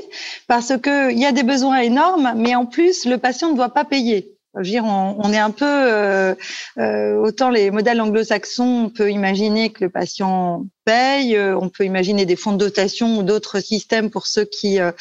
parce 0.47 0.77
que 0.77 1.11
il 1.11 1.19
y 1.19 1.25
a 1.25 1.31
des 1.31 1.43
besoins 1.43 1.79
énormes, 1.79 2.33
mais 2.37 2.55
en 2.55 2.65
plus 2.65 3.05
le 3.05 3.17
patient 3.17 3.51
ne 3.51 3.55
doit 3.55 3.73
pas 3.73 3.85
payer. 3.85 4.31
Je 4.55 4.59
veux 4.59 4.65
dire, 4.65 4.83
on, 4.83 5.15
on 5.19 5.31
est 5.31 5.37
un 5.37 5.51
peu 5.51 5.65
euh, 5.65 6.33
euh, 6.79 7.15
autant 7.17 7.49
les 7.49 7.69
modèles 7.69 8.01
anglo-saxons, 8.01 8.85
on 8.85 8.89
peut 8.89 9.11
imaginer 9.11 9.69
que 9.69 9.83
le 9.83 9.89
patient 9.91 10.65
euh, 10.89 11.57
on 11.59 11.69
peut 11.69 11.85
imaginer 11.85 12.25
des 12.25 12.35
fonds 12.35 12.51
de 12.51 12.57
dotation 12.57 13.17
ou 13.17 13.23
d'autres 13.23 13.59
systèmes 13.59 14.09
pour 14.09 14.27
ceux 14.27 14.45
qui 14.45 14.79
euh, 14.79 14.91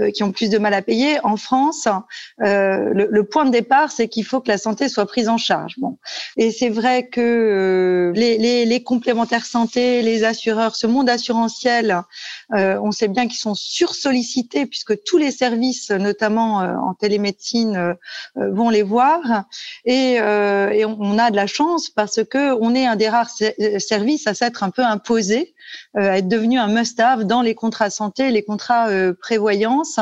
euh, 0.00 0.10
qui 0.10 0.22
ont 0.22 0.32
plus 0.32 0.50
de 0.50 0.58
mal 0.58 0.74
à 0.74 0.82
payer. 0.82 1.18
En 1.24 1.36
France, 1.36 1.88
le, 2.38 3.22
point 3.22 3.44
de 3.44 3.50
départ, 3.50 3.90
c'est 3.90 4.08
qu'il 4.08 4.24
faut 4.24 4.40
que 4.40 4.48
la 4.48 4.58
santé 4.58 4.88
soit 4.88 5.06
prise 5.06 5.28
en 5.28 5.38
charge. 5.38 5.74
Bon, 5.78 5.98
et 6.36 6.50
c'est 6.50 6.68
vrai 6.68 7.08
que 7.08 8.12
les, 8.14 8.82
complémentaires 8.82 9.44
santé, 9.44 10.02
les 10.02 10.24
assureurs, 10.24 10.76
ce 10.76 10.86
monde 10.86 11.10
assurantiel, 11.10 12.02
on 12.50 12.90
sait 12.90 13.08
bien 13.08 13.26
qu'ils 13.26 13.38
sont 13.38 13.54
sursollicités 13.54 14.66
puisque 14.66 15.02
tous 15.02 15.18
les 15.18 15.30
services, 15.30 15.90
notamment 15.90 16.58
en 16.58 16.94
télémédecine, 16.94 17.96
vont 18.36 18.70
les 18.70 18.82
voir. 18.82 19.44
Et, 19.84 20.14
et 20.14 20.84
on, 20.84 21.18
a 21.18 21.30
de 21.30 21.36
la 21.36 21.46
chance 21.46 21.90
parce 21.90 22.24
que 22.24 22.54
on 22.60 22.74
est 22.74 22.86
un 22.86 22.96
des 22.96 23.08
rares 23.08 23.30
services 23.78 24.26
à 24.26 24.34
s'être 24.34 24.62
un 24.62 24.70
peu 24.70 24.82
imposé 24.82 25.37
à 25.94 26.18
être 26.18 26.28
devenu 26.28 26.58
un 26.58 26.68
must-have 26.68 27.24
dans 27.24 27.42
les 27.42 27.54
contrats 27.54 27.90
santé, 27.90 28.30
les 28.30 28.44
contrats 28.44 28.88
prévoyance. 29.20 30.00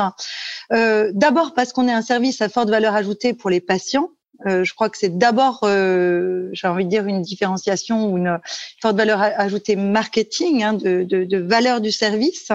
D'abord 0.69 1.53
parce 1.53 1.73
qu'on 1.73 1.87
est 1.87 1.93
un 1.93 2.01
service 2.01 2.41
à 2.41 2.49
forte 2.49 2.69
valeur 2.69 2.95
ajoutée 2.95 3.33
pour 3.33 3.49
les 3.49 3.61
patients. 3.61 4.09
Euh, 4.45 4.63
je 4.63 4.73
crois 4.73 4.89
que 4.89 4.97
c'est 4.97 5.17
d'abord, 5.17 5.61
euh, 5.63 6.49
j'ai 6.53 6.67
envie 6.67 6.85
de 6.85 6.89
dire, 6.89 7.05
une 7.05 7.21
différenciation 7.21 8.11
ou 8.11 8.17
une 8.17 8.39
forte 8.81 8.95
valeur 8.95 9.19
ajoutée 9.21 9.75
marketing 9.75 10.63
hein, 10.63 10.73
de, 10.73 11.37
valeur 11.37 11.81
du 11.81 11.91
service. 11.91 12.51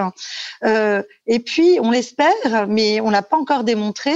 Euh, 0.63 1.03
et 1.27 1.39
puis, 1.39 1.79
on 1.81 1.91
l'espère, 1.91 2.67
mais 2.67 3.01
on 3.01 3.09
l'a 3.09 3.21
pas 3.21 3.37
encore 3.37 3.63
démontré, 3.63 4.13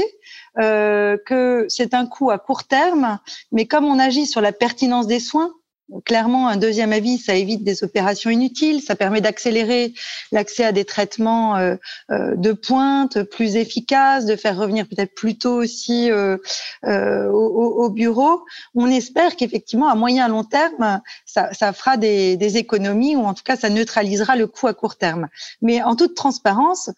euh, 0.59 1.17
que 1.25 1.65
c'est 1.67 1.93
un 1.93 2.05
coût 2.05 2.31
à 2.31 2.39
court 2.39 2.63
terme. 2.63 3.19
Mais 3.51 3.65
comme 3.65 3.85
on 3.85 3.99
agit 3.99 4.27
sur 4.27 4.41
la 4.41 4.51
pertinence 4.51 5.07
des 5.07 5.19
soins, 5.19 5.53
Clairement, 6.03 6.49
un 6.49 6.57
deuxième 6.57 6.91
avis, 6.91 7.17
ça 7.17 7.35
évite 7.35 7.63
des 7.63 7.81
opérations 7.81 8.29
inutiles, 8.29 8.81
ça 8.81 8.97
permet 8.97 9.21
d'accélérer 9.21 9.93
l'accès 10.33 10.65
à 10.65 10.73
des 10.73 10.83
traitements 10.83 11.55
euh, 11.55 11.75
euh, 12.11 12.35
de 12.35 12.51
pointe 12.51 13.23
plus 13.23 13.55
efficaces, 13.55 14.25
de 14.25 14.35
faire 14.35 14.57
revenir 14.57 14.85
peut-être 14.85 15.15
plus 15.15 15.37
tôt 15.37 15.55
aussi 15.55 16.11
euh, 16.11 16.37
au, 16.83 17.89
bureau. 17.89 18.43
On 18.75 18.87
espère 18.87 19.37
qu'effectivement, 19.37 19.87
à 19.87 19.95
moyen 19.95 20.25
à 20.25 20.27
long 20.27 20.43
terme, 20.43 21.01
ça, 21.25 21.71
fera 21.71 21.95
des, 21.95 22.35
des, 22.35 22.57
économies 22.57 23.15
ou 23.15 23.23
en 23.23 23.33
tout 23.33 23.43
cas, 23.43 23.55
ça 23.55 23.69
neutralisera 23.69 24.35
le 24.35 24.47
coût 24.47 24.67
à 24.67 24.73
court 24.73 24.97
terme. 24.97 25.29
Mais 25.61 25.81
en 25.81 25.95
toute 25.95 26.15
transparence, 26.15 26.89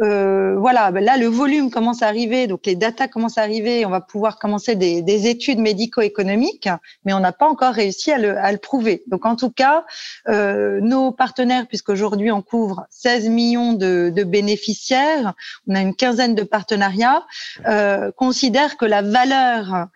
euh, 0.00 0.56
voilà, 0.56 0.90
ben 0.92 1.04
là 1.04 1.16
le 1.16 1.26
volume 1.26 1.70
commence 1.70 2.02
à 2.02 2.06
arriver, 2.06 2.46
donc 2.46 2.66
les 2.66 2.76
datas 2.76 3.08
commencent 3.08 3.38
à 3.38 3.42
arriver, 3.42 3.84
on 3.84 3.90
va 3.90 4.00
pouvoir 4.00 4.38
commencer 4.38 4.76
des, 4.76 5.02
des 5.02 5.26
études 5.26 5.58
médico-économiques, 5.58 6.68
mais 7.04 7.12
on 7.12 7.20
n'a 7.20 7.32
pas 7.32 7.48
encore 7.48 7.74
réussi 7.74 8.12
à 8.12 8.18
le, 8.18 8.36
à 8.38 8.52
le, 8.52 8.58
prouver. 8.58 9.02
Donc 9.08 9.26
en 9.26 9.34
tout 9.34 9.50
cas, 9.50 9.84
euh, 10.28 10.80
nos 10.80 11.10
partenaires, 11.10 11.66
puisqu'aujourd'hui 11.66 12.30
on 12.30 12.42
couvre 12.42 12.86
16 12.90 13.28
millions 13.28 13.72
de, 13.72 14.12
de, 14.14 14.24
bénéficiaires, 14.24 15.34
on 15.66 15.74
a 15.74 15.80
une 15.80 15.94
quinzaine 15.94 16.34
de 16.34 16.42
partenariats, 16.44 17.24
euh, 17.66 18.12
considèrent 18.12 18.76
que 18.76 18.84
la 18.84 19.02
valeur 19.02 19.88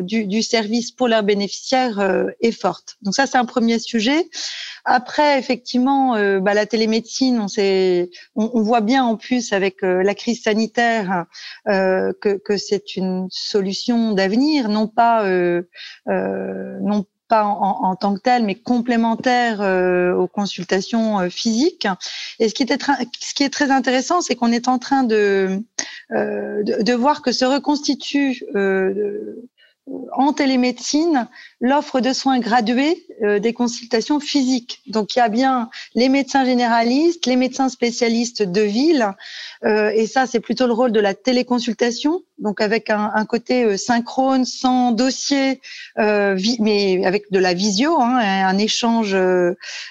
du, 0.00 0.26
du, 0.26 0.42
service 0.42 0.90
pour 0.90 1.06
leurs 1.06 1.22
bénéficiaires 1.22 2.00
euh, 2.00 2.30
est 2.40 2.52
forte. 2.52 2.96
Donc 3.02 3.14
ça, 3.14 3.26
c'est 3.26 3.36
un 3.36 3.44
premier 3.44 3.78
sujet. 3.78 4.28
Après, 4.86 5.38
effectivement, 5.38 6.14
euh, 6.16 6.40
bah, 6.40 6.54
la 6.54 6.64
télémédecine, 6.64 7.38
on, 7.40 7.48
sait, 7.48 8.10
on, 8.36 8.50
on, 8.54 8.62
voit 8.62 8.80
bien 8.80 9.04
en 9.04 9.16
plus 9.16 9.52
avec 9.52 9.82
la 9.82 10.14
crise 10.14 10.42
sanitaire 10.42 11.26
que, 11.66 12.38
que 12.38 12.56
c'est 12.56 12.96
une 12.96 13.28
solution 13.30 14.12
d'avenir, 14.12 14.68
non 14.68 14.86
pas 14.86 15.24
non 16.06 17.04
pas 17.28 17.44
en, 17.44 17.84
en, 17.84 17.96
tant 17.96 18.14
que 18.14 18.20
telle, 18.20 18.44
mais 18.44 18.54
complémentaire 18.54 19.60
aux 20.16 20.28
consultations 20.28 21.28
physiques. 21.28 21.88
Et 22.38 22.48
ce 22.48 22.54
qui, 22.54 22.66
ce 22.66 23.34
qui 23.34 23.42
est 23.42 23.52
très 23.52 23.70
intéressant, 23.70 24.20
c'est 24.20 24.36
qu'on 24.36 24.52
est 24.52 24.68
en 24.68 24.78
train 24.78 25.02
de, 25.02 25.60
de, 26.10 26.82
de, 26.82 26.92
voir 26.94 27.22
que 27.22 27.32
se 27.32 27.44
reconstitue 27.44 28.42
en 30.12 30.32
télémédecine 30.32 31.28
l'offre 31.60 32.00
de 32.00 32.12
soins 32.12 32.40
gradués 32.40 33.06
euh, 33.22 33.38
des 33.38 33.52
consultations 33.52 34.18
physiques. 34.20 34.82
Donc 34.88 35.14
il 35.14 35.20
y 35.20 35.22
a 35.22 35.28
bien 35.28 35.70
les 35.94 36.08
médecins 36.08 36.44
généralistes, 36.44 37.26
les 37.26 37.36
médecins 37.36 37.68
spécialistes 37.68 38.42
de 38.42 38.60
ville, 38.62 39.12
euh, 39.64 39.90
et 39.94 40.06
ça 40.06 40.26
c'est 40.26 40.40
plutôt 40.40 40.66
le 40.66 40.72
rôle 40.72 40.92
de 40.92 41.00
la 41.00 41.14
téléconsultation, 41.14 42.22
donc 42.38 42.60
avec 42.60 42.90
un, 42.90 43.12
un 43.14 43.24
côté 43.24 43.64
euh, 43.64 43.76
synchrone, 43.76 44.44
sans 44.44 44.92
dossier, 44.92 45.60
mais 45.96 47.04
avec 47.04 47.30
de 47.30 47.38
la 47.38 47.54
visio, 47.54 48.00
hein, 48.00 48.18
un 48.18 48.58
échange 48.58 49.16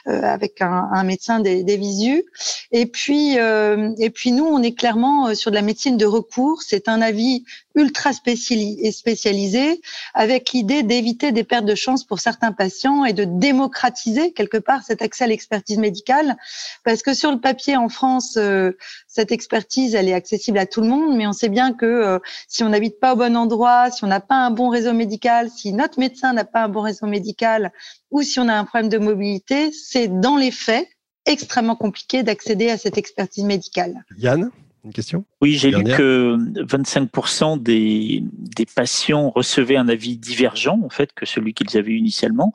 avec 0.06 0.62
un, 0.62 0.90
un, 0.92 1.04
médecin 1.04 1.40
des, 1.40 1.64
des 1.64 1.78
visus. 1.78 2.24
Et 2.72 2.86
puis 2.86 3.36
et 3.36 4.10
puis 4.10 4.32
nous 4.32 4.46
on 4.46 4.62
est 4.62 4.74
clairement 4.74 5.34
sur 5.34 5.52
de 5.52 5.56
la 5.56 5.62
médecine 5.62 5.98
de 5.98 6.06
recours. 6.06 6.62
C'est 6.62 6.88
un 6.88 7.02
avis 7.02 7.44
ultra 7.76 8.14
spécialisé 8.14 9.82
avec 10.14 10.52
l'idée 10.52 10.84
d'éviter 10.84 11.32
des 11.32 11.44
pertes 11.44 11.66
de 11.66 11.76
chance 11.76 12.04
pour 12.04 12.20
certains 12.20 12.52
patients 12.52 13.06
et 13.06 13.14
de 13.14 13.24
démocratiser 13.24 14.32
quelque 14.34 14.58
part 14.58 14.84
cet 14.84 15.02
accès 15.02 15.26
à 15.26 15.28
l'expertise 15.28 15.78
médicale. 15.78 16.38
Parce 16.84 17.02
que 17.02 17.14
sur 17.14 17.32
le 17.32 17.40
papier 17.40 17.78
en 17.78 17.90
France, 17.90 18.38
euh, 18.38 18.72
cette 19.08 19.32
expertise, 19.32 19.96
elle 19.96 20.10
est 20.10 20.14
accessible 20.14 20.58
à 20.58 20.66
tout 20.66 20.82
le 20.82 20.88
monde, 20.88 21.16
mais 21.16 21.28
on 21.28 21.34
sait 21.34 21.50
bien 21.50 21.74
que 21.74 21.86
euh, 21.86 22.20
si 22.48 22.64
on 22.64 22.70
n'habite 22.70 23.00
pas 23.00 23.14
au 23.14 23.16
bon 23.16 23.36
endroit, 23.36 23.92
si 23.92 24.04
on 24.04 24.08
n'a 24.08 24.20
pas 24.20 24.36
un 24.36 24.52
bon 24.52 24.70
réseau 24.70 24.94
médical, 24.94 25.50
si 25.50 25.74
notre 25.74 26.00
médecin 26.00 26.34
n'a 26.34 26.46
pas 26.46 26.64
un 26.64 26.70
bon 26.70 26.82
réseau 26.82 27.08
médical, 27.08 27.72
ou 28.12 28.22
si 28.22 28.40
on 28.40 28.48
a 28.48 28.54
un 28.54 28.64
problème 28.64 28.90
de 28.90 28.98
mobilité, 28.98 29.72
c'est 29.72 30.08
dans 30.08 30.38
les 30.38 30.52
faits 30.52 30.88
extrêmement 31.26 31.76
compliqué 31.76 32.24
d'accéder 32.24 32.70
à 32.70 32.78
cette 32.78 32.98
expertise 32.98 33.44
médicale. 33.44 34.06
Yann? 34.18 34.52
Question 34.92 35.26
Oui, 35.42 35.54
j'ai 35.54 35.72
lu 35.72 35.84
que 35.84 36.38
25% 36.66 37.62
des, 37.62 38.24
des, 38.24 38.66
patients 38.66 39.30
recevaient 39.30 39.78
un 39.78 39.88
avis 39.88 40.18
divergent 40.18 40.80
en 40.84 40.90
fait 40.90 41.14
que 41.14 41.26
celui 41.26 41.54
qu'ils 41.54 41.78
avaient 41.78 41.94
initialement 41.94 42.54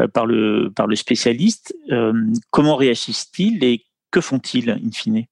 euh, 0.00 0.08
par, 0.08 0.26
le, 0.26 0.70
par 0.74 0.86
le 0.86 0.96
spécialiste. 0.96 1.74
Euh, 1.90 2.12
comment 2.50 2.76
réagissent-ils 2.76 3.62
et 3.64 3.84
que 4.10 4.20
font-ils 4.20 4.70
in 4.70 4.90
fine? 4.92 5.24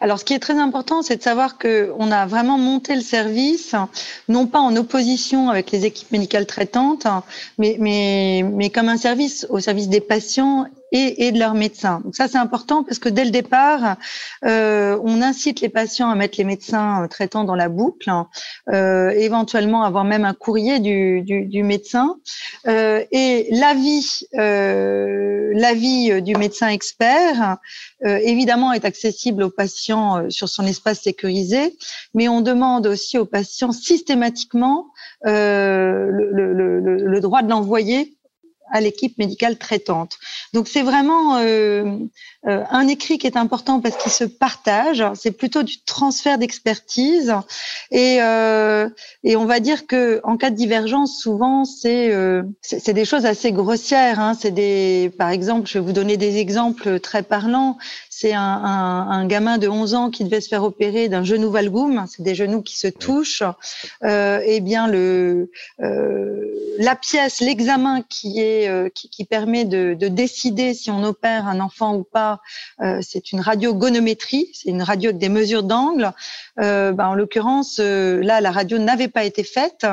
Alors, 0.00 0.18
ce 0.18 0.24
qui 0.24 0.34
est 0.34 0.38
très 0.38 0.58
important, 0.58 1.02
c'est 1.02 1.16
de 1.16 1.22
savoir 1.22 1.58
qu'on 1.58 2.10
a 2.10 2.26
vraiment 2.26 2.58
monté 2.58 2.94
le 2.94 3.00
service, 3.00 3.74
non 4.28 4.46
pas 4.46 4.60
en 4.60 4.76
opposition 4.76 5.50
avec 5.50 5.70
les 5.70 5.86
équipes 5.86 6.10
médicales 6.12 6.46
traitantes, 6.46 7.06
mais, 7.58 7.76
mais, 7.80 8.44
mais 8.52 8.70
comme 8.70 8.88
un 8.88 8.96
service 8.96 9.46
au 9.50 9.60
service 9.60 9.88
des 9.88 10.00
patients 10.00 10.66
et, 10.92 11.26
et 11.26 11.32
de 11.32 11.38
leurs 11.38 11.54
médecins. 11.54 12.00
Donc 12.04 12.14
ça, 12.14 12.28
c'est 12.28 12.38
important 12.38 12.84
parce 12.84 12.98
que 12.98 13.08
dès 13.08 13.24
le 13.24 13.30
départ, 13.30 13.96
euh, 14.44 14.98
on 15.02 15.22
incite 15.22 15.60
les 15.60 15.68
patients 15.68 16.08
à 16.08 16.14
mettre 16.14 16.36
les 16.38 16.44
médecins 16.44 17.04
euh, 17.04 17.08
traitants 17.08 17.44
dans 17.44 17.56
la 17.56 17.68
boucle, 17.68 18.10
euh, 18.72 19.10
éventuellement 19.10 19.82
avoir 19.82 20.04
même 20.04 20.24
un 20.24 20.34
courrier 20.34 20.78
du, 20.78 21.22
du, 21.22 21.46
du 21.46 21.62
médecin. 21.62 22.16
Euh, 22.68 23.04
et 23.10 23.48
l'avis, 23.50 24.26
euh, 24.38 25.50
l'avis 25.54 26.22
du 26.22 26.34
médecin 26.36 26.68
expert, 26.68 27.56
euh, 28.04 28.18
évidemment, 28.22 28.72
est 28.72 28.84
accessible 28.84 29.42
aux 29.42 29.50
patients 29.50 30.30
sur 30.30 30.48
son 30.48 30.64
espace 30.64 31.02
sécurisé, 31.02 31.76
mais 32.14 32.28
on 32.28 32.40
demande 32.40 32.86
aussi 32.86 33.18
aux 33.18 33.26
patients 33.26 33.72
systématiquement 33.72 34.86
le, 35.24 36.10
le, 36.10 36.52
le, 36.52 36.96
le 36.96 37.20
droit 37.20 37.42
de 37.42 37.48
l'envoyer 37.48 38.13
à 38.74 38.80
l'équipe 38.80 39.16
médicale 39.18 39.56
traitante. 39.56 40.18
Donc 40.52 40.66
c'est 40.66 40.82
vraiment 40.82 41.36
euh, 41.36 41.96
euh, 42.46 42.64
un 42.70 42.88
écrit 42.88 43.18
qui 43.18 43.26
est 43.28 43.36
important 43.36 43.80
parce 43.80 43.96
qu'il 43.96 44.10
se 44.10 44.24
partage. 44.24 45.04
C'est 45.14 45.30
plutôt 45.30 45.62
du 45.62 45.80
transfert 45.84 46.38
d'expertise 46.38 47.32
et 47.92 48.18
euh, 48.20 48.88
et 49.22 49.36
on 49.36 49.46
va 49.46 49.60
dire 49.60 49.86
que 49.86 50.20
en 50.24 50.36
cas 50.36 50.50
de 50.50 50.56
divergence, 50.56 51.20
souvent 51.20 51.64
c'est 51.64 52.12
euh, 52.12 52.42
c'est 52.62 52.92
des 52.92 53.04
choses 53.04 53.26
assez 53.26 53.52
grossières. 53.52 54.18
Hein. 54.18 54.34
C'est 54.38 54.50
des, 54.50 55.12
par 55.16 55.30
exemple, 55.30 55.68
je 55.68 55.78
vais 55.78 55.84
vous 55.84 55.92
donner 55.92 56.16
des 56.16 56.38
exemples 56.38 56.98
très 56.98 57.22
parlants. 57.22 57.78
C'est 58.16 58.32
un, 58.32 58.40
un, 58.40 59.10
un, 59.10 59.26
gamin 59.26 59.58
de 59.58 59.66
11 59.66 59.94
ans 59.94 60.10
qui 60.10 60.22
devait 60.22 60.40
se 60.40 60.48
faire 60.48 60.62
opérer 60.62 61.08
d'un 61.08 61.24
genou 61.24 61.50
valgum. 61.50 62.04
C'est 62.08 62.22
des 62.22 62.36
genoux 62.36 62.62
qui 62.62 62.78
se 62.78 62.86
touchent. 62.86 63.42
Euh, 64.04 64.38
et 64.44 64.56
eh 64.56 64.60
bien 64.60 64.86
le 64.86 65.50
la 66.78 66.96
pièce, 66.96 67.40
l'examen 67.40 68.02
qui 68.02 68.40
est 68.40 68.68
euh, 68.68 68.88
qui, 68.88 69.24
permet 69.24 69.64
de, 69.64 69.94
décider 69.94 70.74
si 70.74 70.90
on 70.90 71.02
opère 71.02 71.46
un 71.46 71.60
enfant 71.60 71.94
ou 71.96 72.04
pas. 72.04 72.40
Euh, 72.80 72.98
c'est 73.02 73.32
une 73.32 73.40
radiogonométrie, 73.40 74.50
c'est 74.52 74.68
une 74.70 74.82
radio 74.82 75.10
avec 75.10 75.18
des 75.18 75.28
mesures 75.28 75.62
d'angle. 75.62 76.12
Euh, 76.60 76.92
bah, 76.92 77.08
en 77.08 77.14
l'occurrence, 77.14 77.78
là, 77.78 78.40
la 78.40 78.50
radio 78.50 78.78
n'avait 78.78 79.08
pas 79.08 79.24
été 79.24 79.44
faite 79.44 79.86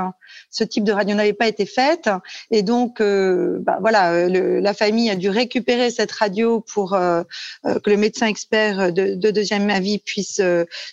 ce 0.52 0.64
type 0.64 0.84
de 0.84 0.92
radio 0.92 1.16
n'avait 1.16 1.34
pas 1.34 1.48
été 1.48 1.66
faite 1.66 2.10
et 2.52 2.62
donc 2.62 3.02
bah, 3.02 3.78
voilà 3.82 4.28
la 4.28 4.74
famille 4.74 5.10
a 5.10 5.16
dû 5.16 5.30
récupérer 5.30 5.90
cette 5.90 6.12
radio 6.12 6.62
pour 6.62 6.92
que 6.92 7.90
le 7.90 7.98
médecin 7.98 8.28
expert 8.28 8.94
de, 8.94 9.16
de 9.16 9.32
deuxième 9.32 9.70
avis 9.70 10.00
puisse 10.00 10.42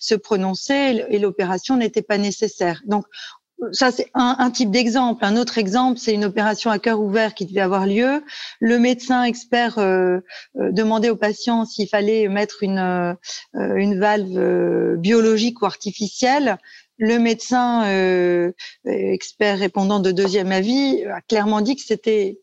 se 0.00 0.14
prononcer 0.14 1.04
et 1.08 1.18
l'opération 1.18 1.76
n'était 1.76 2.02
pas 2.02 2.18
nécessaire 2.18 2.80
donc 2.86 3.04
ça, 3.72 3.90
c'est 3.90 4.10
un, 4.14 4.50
type 4.50 4.70
d'exemple. 4.70 5.24
Un 5.24 5.36
autre 5.36 5.58
exemple, 5.58 5.98
c'est 5.98 6.14
une 6.14 6.24
opération 6.24 6.70
à 6.70 6.78
cœur 6.78 7.00
ouvert 7.00 7.34
qui 7.34 7.44
devait 7.44 7.60
avoir 7.60 7.86
lieu. 7.86 8.22
Le 8.60 8.78
médecin 8.78 9.24
expert 9.24 9.78
euh, 9.78 10.20
euh, 10.58 10.70
demandait 10.70 11.10
au 11.10 11.16
patient 11.16 11.64
s'il 11.64 11.88
fallait 11.88 12.28
mettre 12.28 12.62
une, 12.62 12.78
euh, 12.78 13.14
une 13.54 13.98
valve 13.98 14.96
biologique 14.96 15.60
ou 15.62 15.66
artificielle. 15.66 16.58
Le 16.98 17.18
médecin 17.18 17.84
expert 18.84 19.58
répondant 19.58 20.00
de 20.00 20.10
deuxième 20.10 20.52
avis 20.52 21.04
a 21.04 21.20
clairement 21.20 21.60
dit 21.60 21.76
que 21.76 21.82
c'était 21.82 22.40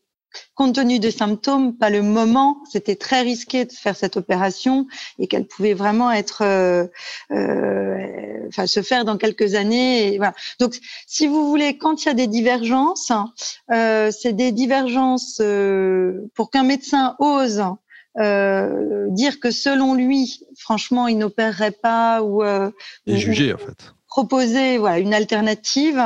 compte 0.54 0.74
tenu 0.74 0.98
des 0.98 1.10
symptômes, 1.10 1.76
pas 1.76 1.90
le 1.90 2.02
moment. 2.02 2.58
C'était 2.70 2.96
très 2.96 3.22
risqué 3.22 3.64
de 3.64 3.72
faire 3.72 3.96
cette 3.96 4.16
opération 4.16 4.86
et 5.18 5.26
qu'elle 5.26 5.46
pouvait 5.46 5.74
vraiment 5.74 6.10
être, 6.10 6.42
euh, 6.42 6.86
euh, 7.30 8.46
enfin, 8.48 8.66
se 8.66 8.82
faire 8.82 9.04
dans 9.04 9.16
quelques 9.16 9.54
années. 9.54 10.14
Et 10.14 10.16
voilà. 10.18 10.34
Donc, 10.60 10.78
si 11.06 11.26
vous 11.26 11.48
voulez, 11.48 11.78
quand 11.78 12.02
il 12.02 12.06
y 12.06 12.10
a 12.10 12.14
des 12.14 12.26
divergences, 12.26 13.12
euh, 13.72 14.10
c'est 14.10 14.32
des 14.32 14.52
divergences 14.52 15.40
pour 16.34 16.50
qu'un 16.50 16.64
médecin 16.64 17.16
ose 17.18 17.62
dire 18.18 19.40
que 19.40 19.50
selon 19.50 19.92
lui, 19.92 20.40
franchement, 20.56 21.06
il 21.06 21.18
n'opérerait 21.18 21.70
pas 21.70 22.22
ou 22.22 22.42
et 22.42 23.16
jugé 23.18 23.52
en 23.52 23.58
fait 23.58 23.95
proposer 24.08 24.78
voilà 24.78 24.98
une 24.98 25.14
alternative, 25.14 26.02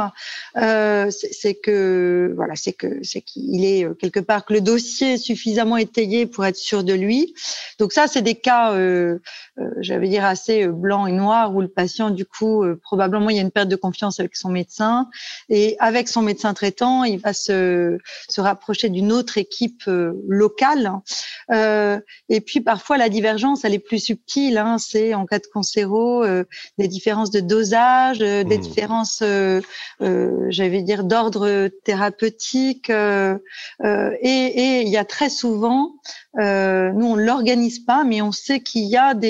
euh, 0.57 1.11
c'est 1.11 1.55
que 1.55 2.33
voilà 2.35 2.55
c'est 2.57 2.73
que 2.73 3.01
c'est 3.03 3.21
qu'il 3.21 3.65
est 3.65 3.85
euh, 3.85 3.95
quelque 3.95 4.21
part 4.21 4.45
que 4.45 4.53
le 4.53 4.61
dossier 4.61 5.15
est 5.15 5.19
suffisamment 5.19 5.77
étayé 5.77 6.27
pour 6.27 6.45
être 6.45 6.57
sûr 6.57 6.83
de 6.83 6.95
lui. 6.95 7.35
Donc 7.79 7.93
ça 7.93 8.09
c'est 8.09 8.23
des 8.23 8.35
cas, 8.35 8.73
euh, 8.73 9.19
j'allais 9.81 10.09
dire 10.09 10.25
assez 10.25 10.65
euh, 10.65 10.73
blanc 10.73 11.07
et 11.07 11.13
noir 11.13 11.55
où 11.55 11.61
le 11.61 11.69
patient 11.69 12.11
du 12.11 12.25
coup 12.25 12.65
probablement 12.83 13.31
il 13.31 13.37
y 13.37 13.39
a 13.39 13.43
une 13.43 13.51
perte 13.51 13.69
de 13.69 13.77
confiance 13.77 14.21
avec 14.21 14.37
son 14.37 14.51
médecin 14.51 15.09
et 15.49 15.77
avec 15.79 16.09
son 16.09 16.23
médecin 16.23 16.55
traitant 16.55 17.05
il 17.05 17.19
va 17.19 17.33
se 17.33 17.99
se 18.29 18.41
rapprocher 18.41 18.89
d'une 18.89 19.13
autre 19.13 19.39
équipe 19.39 19.85
locale. 20.29 20.93
et 21.51 22.41
puis 22.41 22.61
parfois 22.61 22.97
la 22.97 23.09
divergence 23.09 23.65
elle 23.65 23.75
est 23.75 23.79
plus 23.79 23.99
subtile, 23.99 24.59
hein, 24.59 24.79
c'est 24.79 25.15
en 25.15 25.27
cas 25.27 25.39
de 25.39 25.47
cancéro 25.47 26.25
des 26.79 26.89
différences 26.89 27.31
de 27.31 27.41
dosage 27.41 28.19
des 28.19 28.45
mmh. 28.45 28.61
différences, 28.61 29.21
euh, 29.23 29.61
euh, 30.03 30.47
j'allais 30.49 30.83
dire, 30.83 31.05
d'ordre 31.05 31.69
thérapeutique. 31.85 32.91
Euh, 32.91 33.39
et, 34.21 34.83
il 34.83 34.89
y 34.89 34.97
a 34.97 35.05
très 35.05 35.31
souvent, 35.31 35.93
nous 36.35 37.07
on 37.07 37.17
l'organise 37.17 37.81
pas, 37.81 38.05
mais 38.05 38.23
on 38.23 38.33
sait 38.33 38.61
qu'il 38.61 38.85
y 38.85 38.97
a 38.97 39.15
des, 39.15 39.29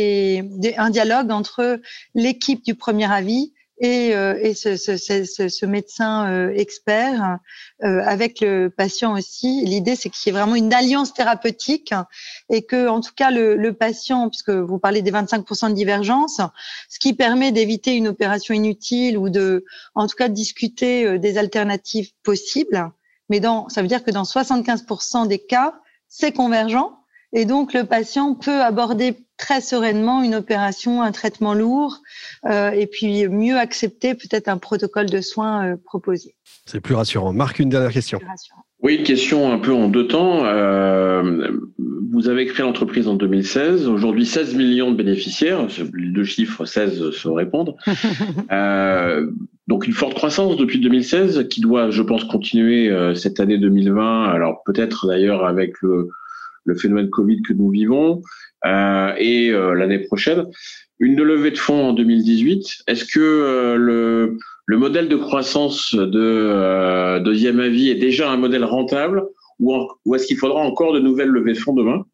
un 0.76 0.90
dialogue 0.90 1.30
entre 1.30 1.80
l'équipe 2.14 2.64
du 2.64 2.74
premier 2.74 3.10
avis 3.10 3.52
et, 3.80 4.14
euh, 4.14 4.52
ce, 4.54 5.66
médecin 5.66 6.30
euh, 6.30 6.52
expert 6.54 7.38
euh, 7.82 8.02
avec 8.04 8.40
le 8.40 8.68
patient 8.68 9.14
aussi. 9.14 9.64
L'idée, 9.64 9.96
c'est 9.96 10.10
qu'il 10.10 10.30
y 10.30 10.36
ait 10.36 10.38
vraiment 10.38 10.54
une 10.54 10.72
alliance 10.72 11.14
thérapeutique 11.14 11.94
et 12.50 12.62
que, 12.62 12.88
en 12.88 13.00
tout 13.00 13.12
cas, 13.16 13.30
le, 13.30 13.56
le 13.56 13.72
patient, 13.72 14.28
puisque 14.28 14.50
vous 14.50 14.78
parlez 14.78 15.00
des 15.00 15.10
25% 15.10 15.70
de 15.70 15.74
divergence, 15.74 16.40
ce 16.90 16.98
qui 16.98 17.14
permet 17.14 17.52
d'éviter 17.52 17.96
une 17.96 18.08
opération 18.08 18.54
inutile 18.54 19.16
ou 19.16 19.30
de, 19.30 19.64
en 19.94 20.06
tout 20.06 20.16
cas, 20.16 20.28
de 20.28 20.34
discuter 20.34 21.18
des 21.18 21.38
alternatives 21.38 22.10
possibles. 22.22 22.90
Mais 23.30 23.40
dans, 23.40 23.68
ça 23.70 23.80
veut 23.80 23.88
dire 23.88 24.04
que 24.04 24.10
dans 24.10 24.24
75% 24.24 25.26
des 25.26 25.38
cas, 25.38 25.74
c'est 26.08 26.32
convergent 26.32 26.99
et 27.32 27.44
donc, 27.44 27.74
le 27.74 27.84
patient 27.84 28.34
peut 28.34 28.60
aborder 28.60 29.16
très 29.36 29.60
sereinement 29.60 30.22
une 30.22 30.34
opération, 30.34 31.02
un 31.02 31.12
traitement 31.12 31.54
lourd, 31.54 31.98
euh, 32.46 32.70
et 32.70 32.86
puis 32.86 33.28
mieux 33.28 33.56
accepter 33.56 34.14
peut-être 34.14 34.48
un 34.48 34.58
protocole 34.58 35.06
de 35.06 35.20
soins 35.20 35.66
euh, 35.66 35.76
proposé. 35.76 36.34
C'est 36.66 36.80
plus 36.80 36.94
rassurant. 36.94 37.32
Marc, 37.32 37.58
une 37.58 37.68
dernière 37.68 37.92
question. 37.92 38.20
Oui, 38.82 38.96
une 38.96 39.02
question 39.02 39.52
un 39.52 39.58
peu 39.58 39.72
en 39.72 39.88
deux 39.88 40.06
temps. 40.06 40.44
Euh, 40.44 41.48
vous 42.12 42.28
avez 42.28 42.46
créé 42.46 42.64
l'entreprise 42.64 43.08
en 43.08 43.14
2016. 43.14 43.88
Aujourd'hui, 43.88 44.24
16 44.24 44.54
millions 44.54 44.90
de 44.90 44.96
bénéficiaires. 44.96 45.66
Les 45.94 46.10
deux 46.10 46.24
chiffres 46.24 46.64
16 46.64 47.10
se 47.10 47.28
répondent. 47.28 47.76
euh, 48.52 49.30
donc 49.68 49.86
une 49.86 49.92
forte 49.92 50.14
croissance 50.14 50.56
depuis 50.56 50.80
2016 50.80 51.48
qui 51.48 51.60
doit, 51.60 51.90
je 51.90 52.02
pense, 52.02 52.24
continuer 52.24 52.88
euh, 52.88 53.14
cette 53.14 53.38
année 53.38 53.58
2020. 53.58 54.24
Alors 54.24 54.62
peut-être 54.64 55.06
d'ailleurs 55.06 55.44
avec 55.44 55.80
le, 55.82 56.08
le 56.64 56.74
phénomène 56.74 57.10
Covid 57.10 57.42
que 57.42 57.52
nous 57.52 57.70
vivons 57.70 58.22
euh, 58.66 59.12
et 59.18 59.50
euh, 59.50 59.74
l'année 59.74 60.00
prochaine. 60.00 60.46
Une 60.98 61.22
levée 61.22 61.50
de 61.50 61.58
fonds 61.58 61.88
en 61.88 61.92
2018. 61.92 62.82
Est-ce 62.86 63.04
que 63.04 63.20
euh, 63.20 63.76
le, 63.76 64.38
le 64.66 64.76
modèle 64.76 65.08
de 65.08 65.16
croissance 65.16 65.94
de 65.94 67.18
deuxième 67.20 67.60
avis 67.60 67.90
est 67.90 67.94
déjà 67.94 68.30
un 68.30 68.36
modèle 68.36 68.64
rentable 68.64 69.24
ou, 69.58 69.74
ou 70.04 70.14
est-ce 70.14 70.26
qu'il 70.26 70.36
faudra 70.36 70.60
encore 70.60 70.92
de 70.92 71.00
nouvelles 71.00 71.28
levées 71.28 71.54
de 71.54 71.58
fonds 71.58 71.74
demain? 71.74 72.04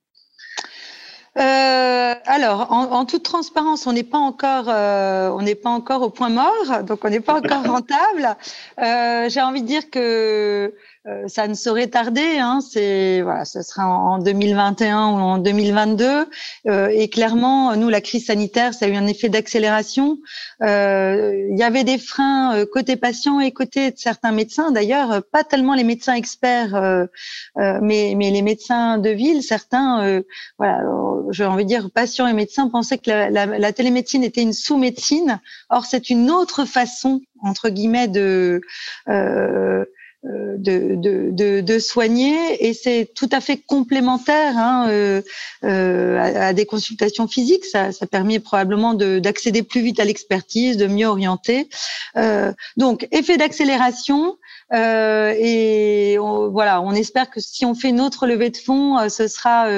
Euh, 1.38 2.14
alors, 2.24 2.72
en, 2.72 2.84
en, 2.92 3.04
toute 3.04 3.22
transparence, 3.22 3.86
on 3.86 3.92
n'est 3.92 4.04
pas 4.04 4.18
encore, 4.18 4.66
euh, 4.68 5.28
on 5.28 5.42
n'est 5.42 5.54
pas 5.54 5.68
encore 5.68 6.00
au 6.00 6.08
point 6.08 6.30
mort, 6.30 6.82
donc 6.84 7.04
on 7.04 7.10
n'est 7.10 7.20
pas 7.20 7.34
encore 7.34 7.62
rentable. 7.66 8.36
Euh, 8.80 9.28
J'ai 9.28 9.42
envie 9.42 9.60
de 9.60 9.66
dire 9.66 9.90
que 9.90 10.72
euh, 11.08 11.28
ça 11.28 11.46
ne 11.46 11.54
saurait 11.54 11.86
tarder. 11.86 12.38
Hein, 12.38 12.60
c'est 12.60 13.22
voilà, 13.22 13.44
ce 13.44 13.62
sera 13.62 13.86
en, 13.86 14.19
2021 14.19 15.08
ou 15.08 15.19
en 15.19 15.38
2022. 15.38 16.26
Euh, 16.66 16.88
et 16.92 17.08
clairement, 17.08 17.76
nous, 17.76 17.88
la 17.88 18.00
crise 18.00 18.26
sanitaire, 18.26 18.75
ça 18.75 18.86
a 18.86 18.88
eu 18.88 18.97
un 18.97 19.06
effet 19.06 19.28
d'accélération. 19.28 20.19
Euh, 20.62 21.47
il 21.50 21.58
y 21.58 21.62
avait 21.62 21.84
des 21.84 21.99
freins 21.99 22.64
côté 22.73 22.97
patient 22.97 23.40
et 23.40 23.52
côté 23.52 23.90
de 23.90 23.99
certains 23.99 24.32
médecins. 24.32 24.71
D'ailleurs, 24.71 25.23
pas 25.30 25.45
tellement 25.45 25.75
les 25.75 25.84
médecins 25.84 26.14
experts, 26.14 27.08
mais 27.56 28.14
mais 28.16 28.30
les 28.30 28.42
médecins 28.42 28.99
de 28.99 29.10
ville. 29.10 29.42
Certains, 29.42 30.23
voilà, 30.58 30.82
j'ai 31.30 31.45
envie 31.45 31.64
de 31.64 31.69
dire, 31.69 31.90
patients 31.90 32.26
et 32.26 32.32
médecins 32.32 32.69
pensaient 32.69 32.99
que 32.99 33.10
la, 33.10 33.30
la, 33.30 33.47
la 33.47 33.73
télémédecine 33.73 34.25
était 34.25 34.42
une 34.42 34.52
sous-médecine. 34.52 35.40
Or, 35.71 35.84
c'est 35.84 36.10
une 36.10 36.30
autre 36.30 36.64
façon 36.64 37.21
entre 37.42 37.69
guillemets 37.69 38.08
de 38.08 38.60
euh, 39.08 39.12
euh, 39.12 39.84
de, 40.24 40.94
de, 40.96 41.30
de, 41.30 41.60
de, 41.60 41.78
soigner 41.78 42.66
et 42.66 42.72
c'est 42.72 43.10
tout 43.14 43.28
à 43.32 43.40
fait 43.40 43.58
complémentaire 43.58 44.56
hein, 44.56 44.86
euh, 44.88 45.22
euh, 45.64 46.18
à, 46.18 46.52
des 46.52 46.66
consultations 46.66 47.28
physiques. 47.28 47.64
Ça, 47.64 47.92
ça 47.92 48.06
permet 48.06 48.40
probablement 48.40 48.94
d'accéder 48.94 49.62
plus 49.62 49.82
vite 49.82 50.00
à 50.00 50.04
l'expertise, 50.04 50.76
de 50.76 50.86
mieux 50.86 51.06
orienter. 51.06 51.68
Euh, 52.16 52.52
donc, 52.76 53.06
effet 53.12 53.36
d'accélération. 53.36 54.36
Euh, 54.72 55.32
et 55.38 56.18
on, 56.18 56.48
voilà, 56.50 56.80
on 56.82 56.92
espère 56.92 57.30
que 57.30 57.40
si 57.40 57.64
on 57.64 57.74
fait 57.74 57.92
notre 57.92 58.26
levée 58.26 58.50
de 58.50 58.56
fonds, 58.56 58.98
euh, 58.98 59.08
ce 59.08 59.28
sera 59.28 59.68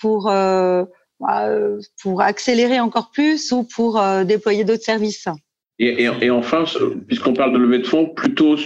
pour 0.00 0.24
bah, 0.24 1.48
pour 2.02 2.20
accélérer 2.20 2.80
encore 2.80 3.10
plus 3.10 3.52
ou 3.52 3.62
pour 3.62 4.02
déployer 4.24 4.64
d'autres 4.64 4.82
services. 4.82 5.28
Et, 5.78 6.04
et, 6.04 6.10
et 6.22 6.30
enfin, 6.30 6.64
puisqu'on 7.06 7.34
parle 7.34 7.52
de 7.52 7.58
levée 7.58 7.78
de 7.78 7.86
fonds, 7.86 8.06
plutôt 8.06 8.56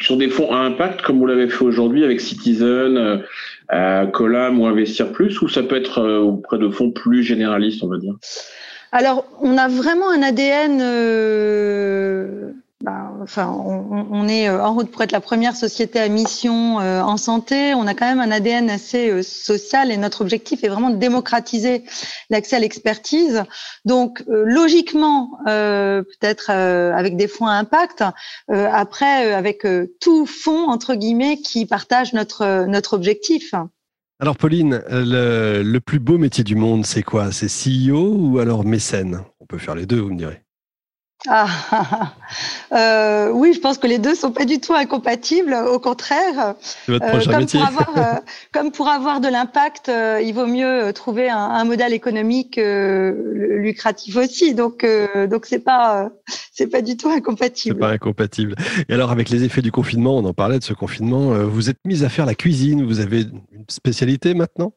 sur 0.00 0.16
des 0.16 0.28
fonds 0.28 0.52
à 0.52 0.58
impact 0.58 1.02
comme 1.02 1.18
vous 1.18 1.26
l'avez 1.26 1.48
fait 1.48 1.64
aujourd'hui 1.64 2.04
avec 2.04 2.20
Citizen, 2.20 2.96
euh, 2.96 3.18
euh, 3.72 4.06
Colam 4.06 4.60
ou 4.60 4.66
Investir 4.66 5.12
Plus, 5.12 5.40
ou 5.42 5.48
ça 5.48 5.62
peut 5.62 5.76
être 5.76 5.98
euh, 5.98 6.18
auprès 6.18 6.58
de 6.58 6.68
fonds 6.68 6.90
plus 6.90 7.22
généralistes, 7.22 7.82
on 7.82 7.88
va 7.88 7.98
dire? 7.98 8.14
Alors, 8.92 9.24
on 9.40 9.56
a 9.56 9.68
vraiment 9.68 10.10
un 10.10 10.22
ADN 10.22 10.80
bah, 12.90 13.12
enfin, 13.22 13.46
on, 13.46 14.26
est 14.26 14.48
euh, 14.48 14.64
en 14.64 14.74
route 14.74 14.90
pour 14.90 15.02
être 15.02 15.12
la 15.12 15.20
première 15.20 15.54
société 15.54 16.00
à 16.00 16.08
mission 16.08 16.80
euh, 16.80 17.00
en 17.00 17.16
santé. 17.16 17.72
On 17.72 17.86
a 17.86 17.94
quand 17.94 18.06
même 18.06 18.18
un 18.18 18.32
ADN 18.32 18.68
assez 18.68 19.10
euh, 19.10 19.22
social 19.22 19.92
et 19.92 19.96
notre 19.96 20.22
objectif 20.22 20.64
est 20.64 20.68
vraiment 20.68 20.90
de 20.90 20.96
démocratiser 20.96 21.84
l'accès 22.30 22.56
à 22.56 22.58
l'expertise. 22.58 23.44
Donc, 23.84 24.24
logiquement, 24.26 25.38
peut-être 25.44 26.50
avec 26.50 27.16
des 27.16 27.28
fonds 27.28 27.46
à 27.46 27.52
impact, 27.52 28.04
après 28.48 29.32
avec 29.32 29.66
tout 30.00 30.26
fonds 30.26 30.68
entre 30.68 30.94
guillemets 30.94 31.38
qui 31.38 31.66
partage 31.66 32.12
notre 32.12 32.66
notre 32.66 32.94
objectif. 32.94 33.54
Alors 34.20 34.36
Pauline, 34.36 34.82
le, 34.90 35.62
le 35.62 35.80
plus 35.80 35.98
beau 35.98 36.18
métier 36.18 36.44
du 36.44 36.56
monde, 36.56 36.84
c'est 36.84 37.02
quoi? 37.02 37.32
C'est 37.32 37.46
CEO 37.46 38.14
ou 38.14 38.38
alors 38.38 38.64
mécène? 38.64 39.22
On 39.40 39.46
peut 39.46 39.58
faire 39.58 39.74
les 39.74 39.86
deux, 39.86 40.00
vous 40.00 40.10
me 40.10 40.18
direz. 40.18 40.42
Ah, 41.28 41.48
euh, 42.72 43.30
oui, 43.30 43.52
je 43.52 43.60
pense 43.60 43.76
que 43.76 43.86
les 43.86 43.98
deux 43.98 44.14
sont 44.14 44.32
pas 44.32 44.46
du 44.46 44.58
tout 44.58 44.72
incompatibles. 44.72 45.54
Au 45.54 45.78
contraire, 45.78 46.54
euh, 46.88 46.98
comme, 47.00 47.46
pour 47.46 47.62
avoir, 47.62 47.98
euh, 47.98 48.20
comme, 48.52 48.72
pour 48.72 48.88
avoir, 48.88 49.20
de 49.20 49.28
l'impact, 49.28 49.90
il 50.22 50.32
vaut 50.32 50.46
mieux 50.46 50.92
trouver 50.94 51.28
un, 51.28 51.36
un 51.36 51.64
modèle 51.64 51.92
économique 51.92 52.58
lucratif 52.58 54.16
aussi. 54.16 54.54
Donc, 54.54 54.86
donc 55.28 55.46
c'est 55.46 55.58
pas, 55.58 56.10
c'est 56.52 56.68
pas 56.68 56.80
du 56.80 56.96
tout 56.96 57.10
incompatible. 57.10 57.76
C'est 57.76 57.80
pas 57.80 57.92
incompatible. 57.92 58.54
Et 58.88 58.94
alors, 58.94 59.10
avec 59.10 59.28
les 59.28 59.44
effets 59.44 59.62
du 59.62 59.72
confinement, 59.72 60.16
on 60.16 60.24
en 60.24 60.34
parlait 60.34 60.58
de 60.58 60.64
ce 60.64 60.72
confinement. 60.72 61.34
vous 61.44 61.68
êtes 61.68 61.78
mise 61.84 62.02
à 62.02 62.08
faire 62.08 62.24
la 62.24 62.34
cuisine. 62.34 62.86
Vous 62.86 63.00
avez 63.00 63.22
une 63.52 63.64
spécialité 63.68 64.32
maintenant? 64.32 64.72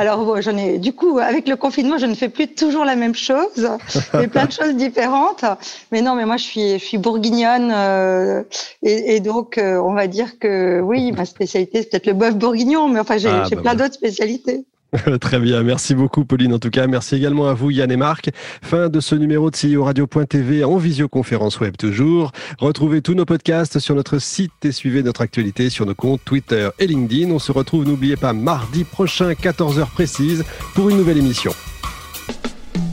Alors, 0.00 0.40
j'en 0.40 0.56
ai, 0.56 0.78
du 0.78 0.94
coup, 0.94 1.18
avec 1.18 1.46
le 1.46 1.56
confinement, 1.56 1.98
je 1.98 2.06
ne 2.06 2.14
fais 2.14 2.30
plus 2.30 2.48
toujours 2.48 2.86
la 2.86 2.96
même 2.96 3.14
chose, 3.14 3.68
mais 4.14 4.28
plein 4.28 4.46
de 4.46 4.50
choses 4.50 4.74
différentes. 4.74 5.44
Mais 5.92 6.00
non, 6.00 6.14
mais 6.14 6.24
moi, 6.24 6.38
je 6.38 6.44
suis, 6.44 6.78
je 6.78 6.84
suis 6.84 6.96
bourguignonne, 6.96 7.70
euh, 7.70 8.42
et, 8.82 9.16
et, 9.16 9.20
donc, 9.20 9.58
euh, 9.58 9.76
on 9.76 9.92
va 9.92 10.06
dire 10.06 10.38
que 10.38 10.80
oui, 10.80 11.12
ma 11.12 11.26
spécialité, 11.26 11.82
c'est 11.82 11.90
peut-être 11.90 12.06
le 12.06 12.14
bœuf 12.14 12.34
bourguignon, 12.34 12.88
mais 12.88 12.98
enfin, 12.98 13.18
j'ai 13.18 13.28
ah, 13.28 13.44
bah 13.50 13.56
plein 13.60 13.74
d'autres 13.74 13.92
spécialités. 13.92 14.64
Très 15.20 15.38
bien, 15.38 15.62
merci 15.62 15.94
beaucoup 15.94 16.24
Pauline 16.24 16.52
en 16.52 16.58
tout 16.58 16.70
cas. 16.70 16.86
Merci 16.86 17.14
également 17.14 17.46
à 17.46 17.54
vous 17.54 17.70
Yann 17.70 17.90
et 17.90 17.96
Marc. 17.96 18.30
Fin 18.62 18.88
de 18.88 19.00
ce 19.00 19.14
numéro 19.14 19.50
de 19.50 19.56
CEO 19.56 19.84
Radio.tv 19.84 20.64
en 20.64 20.76
visioconférence 20.76 21.60
web 21.60 21.76
toujours. 21.76 22.32
Retrouvez 22.58 23.00
tous 23.00 23.14
nos 23.14 23.24
podcasts 23.24 23.78
sur 23.78 23.94
notre 23.94 24.18
site 24.18 24.64
et 24.64 24.72
suivez 24.72 25.02
notre 25.02 25.20
actualité 25.20 25.70
sur 25.70 25.86
nos 25.86 25.94
comptes 25.94 26.22
Twitter 26.24 26.68
et 26.78 26.86
LinkedIn. 26.86 27.30
On 27.30 27.38
se 27.38 27.52
retrouve, 27.52 27.86
n'oubliez 27.86 28.16
pas, 28.16 28.32
mardi 28.32 28.84
prochain, 28.84 29.32
14h 29.32 29.86
précise, 29.90 30.44
pour 30.74 30.90
une 30.90 30.96
nouvelle 30.96 31.18
émission. 31.18 31.52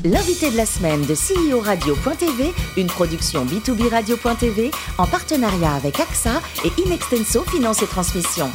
L'invité 0.05 0.51
de 0.51 0.57
la 0.57 0.65
semaine 0.65 1.01
de 1.01 1.15
CEO 1.15 1.59
Radio.tv, 1.59 2.53
une 2.77 2.87
production 2.87 3.45
B2B 3.45 3.89
Radio.tv 3.89 4.71
en 4.97 5.07
partenariat 5.07 5.73
avec 5.73 5.99
AXA 5.99 6.41
et 6.63 6.81
Inextenso 6.85 7.41
Finance 7.43 7.81
et 7.81 7.87
Transmission. 7.87 8.49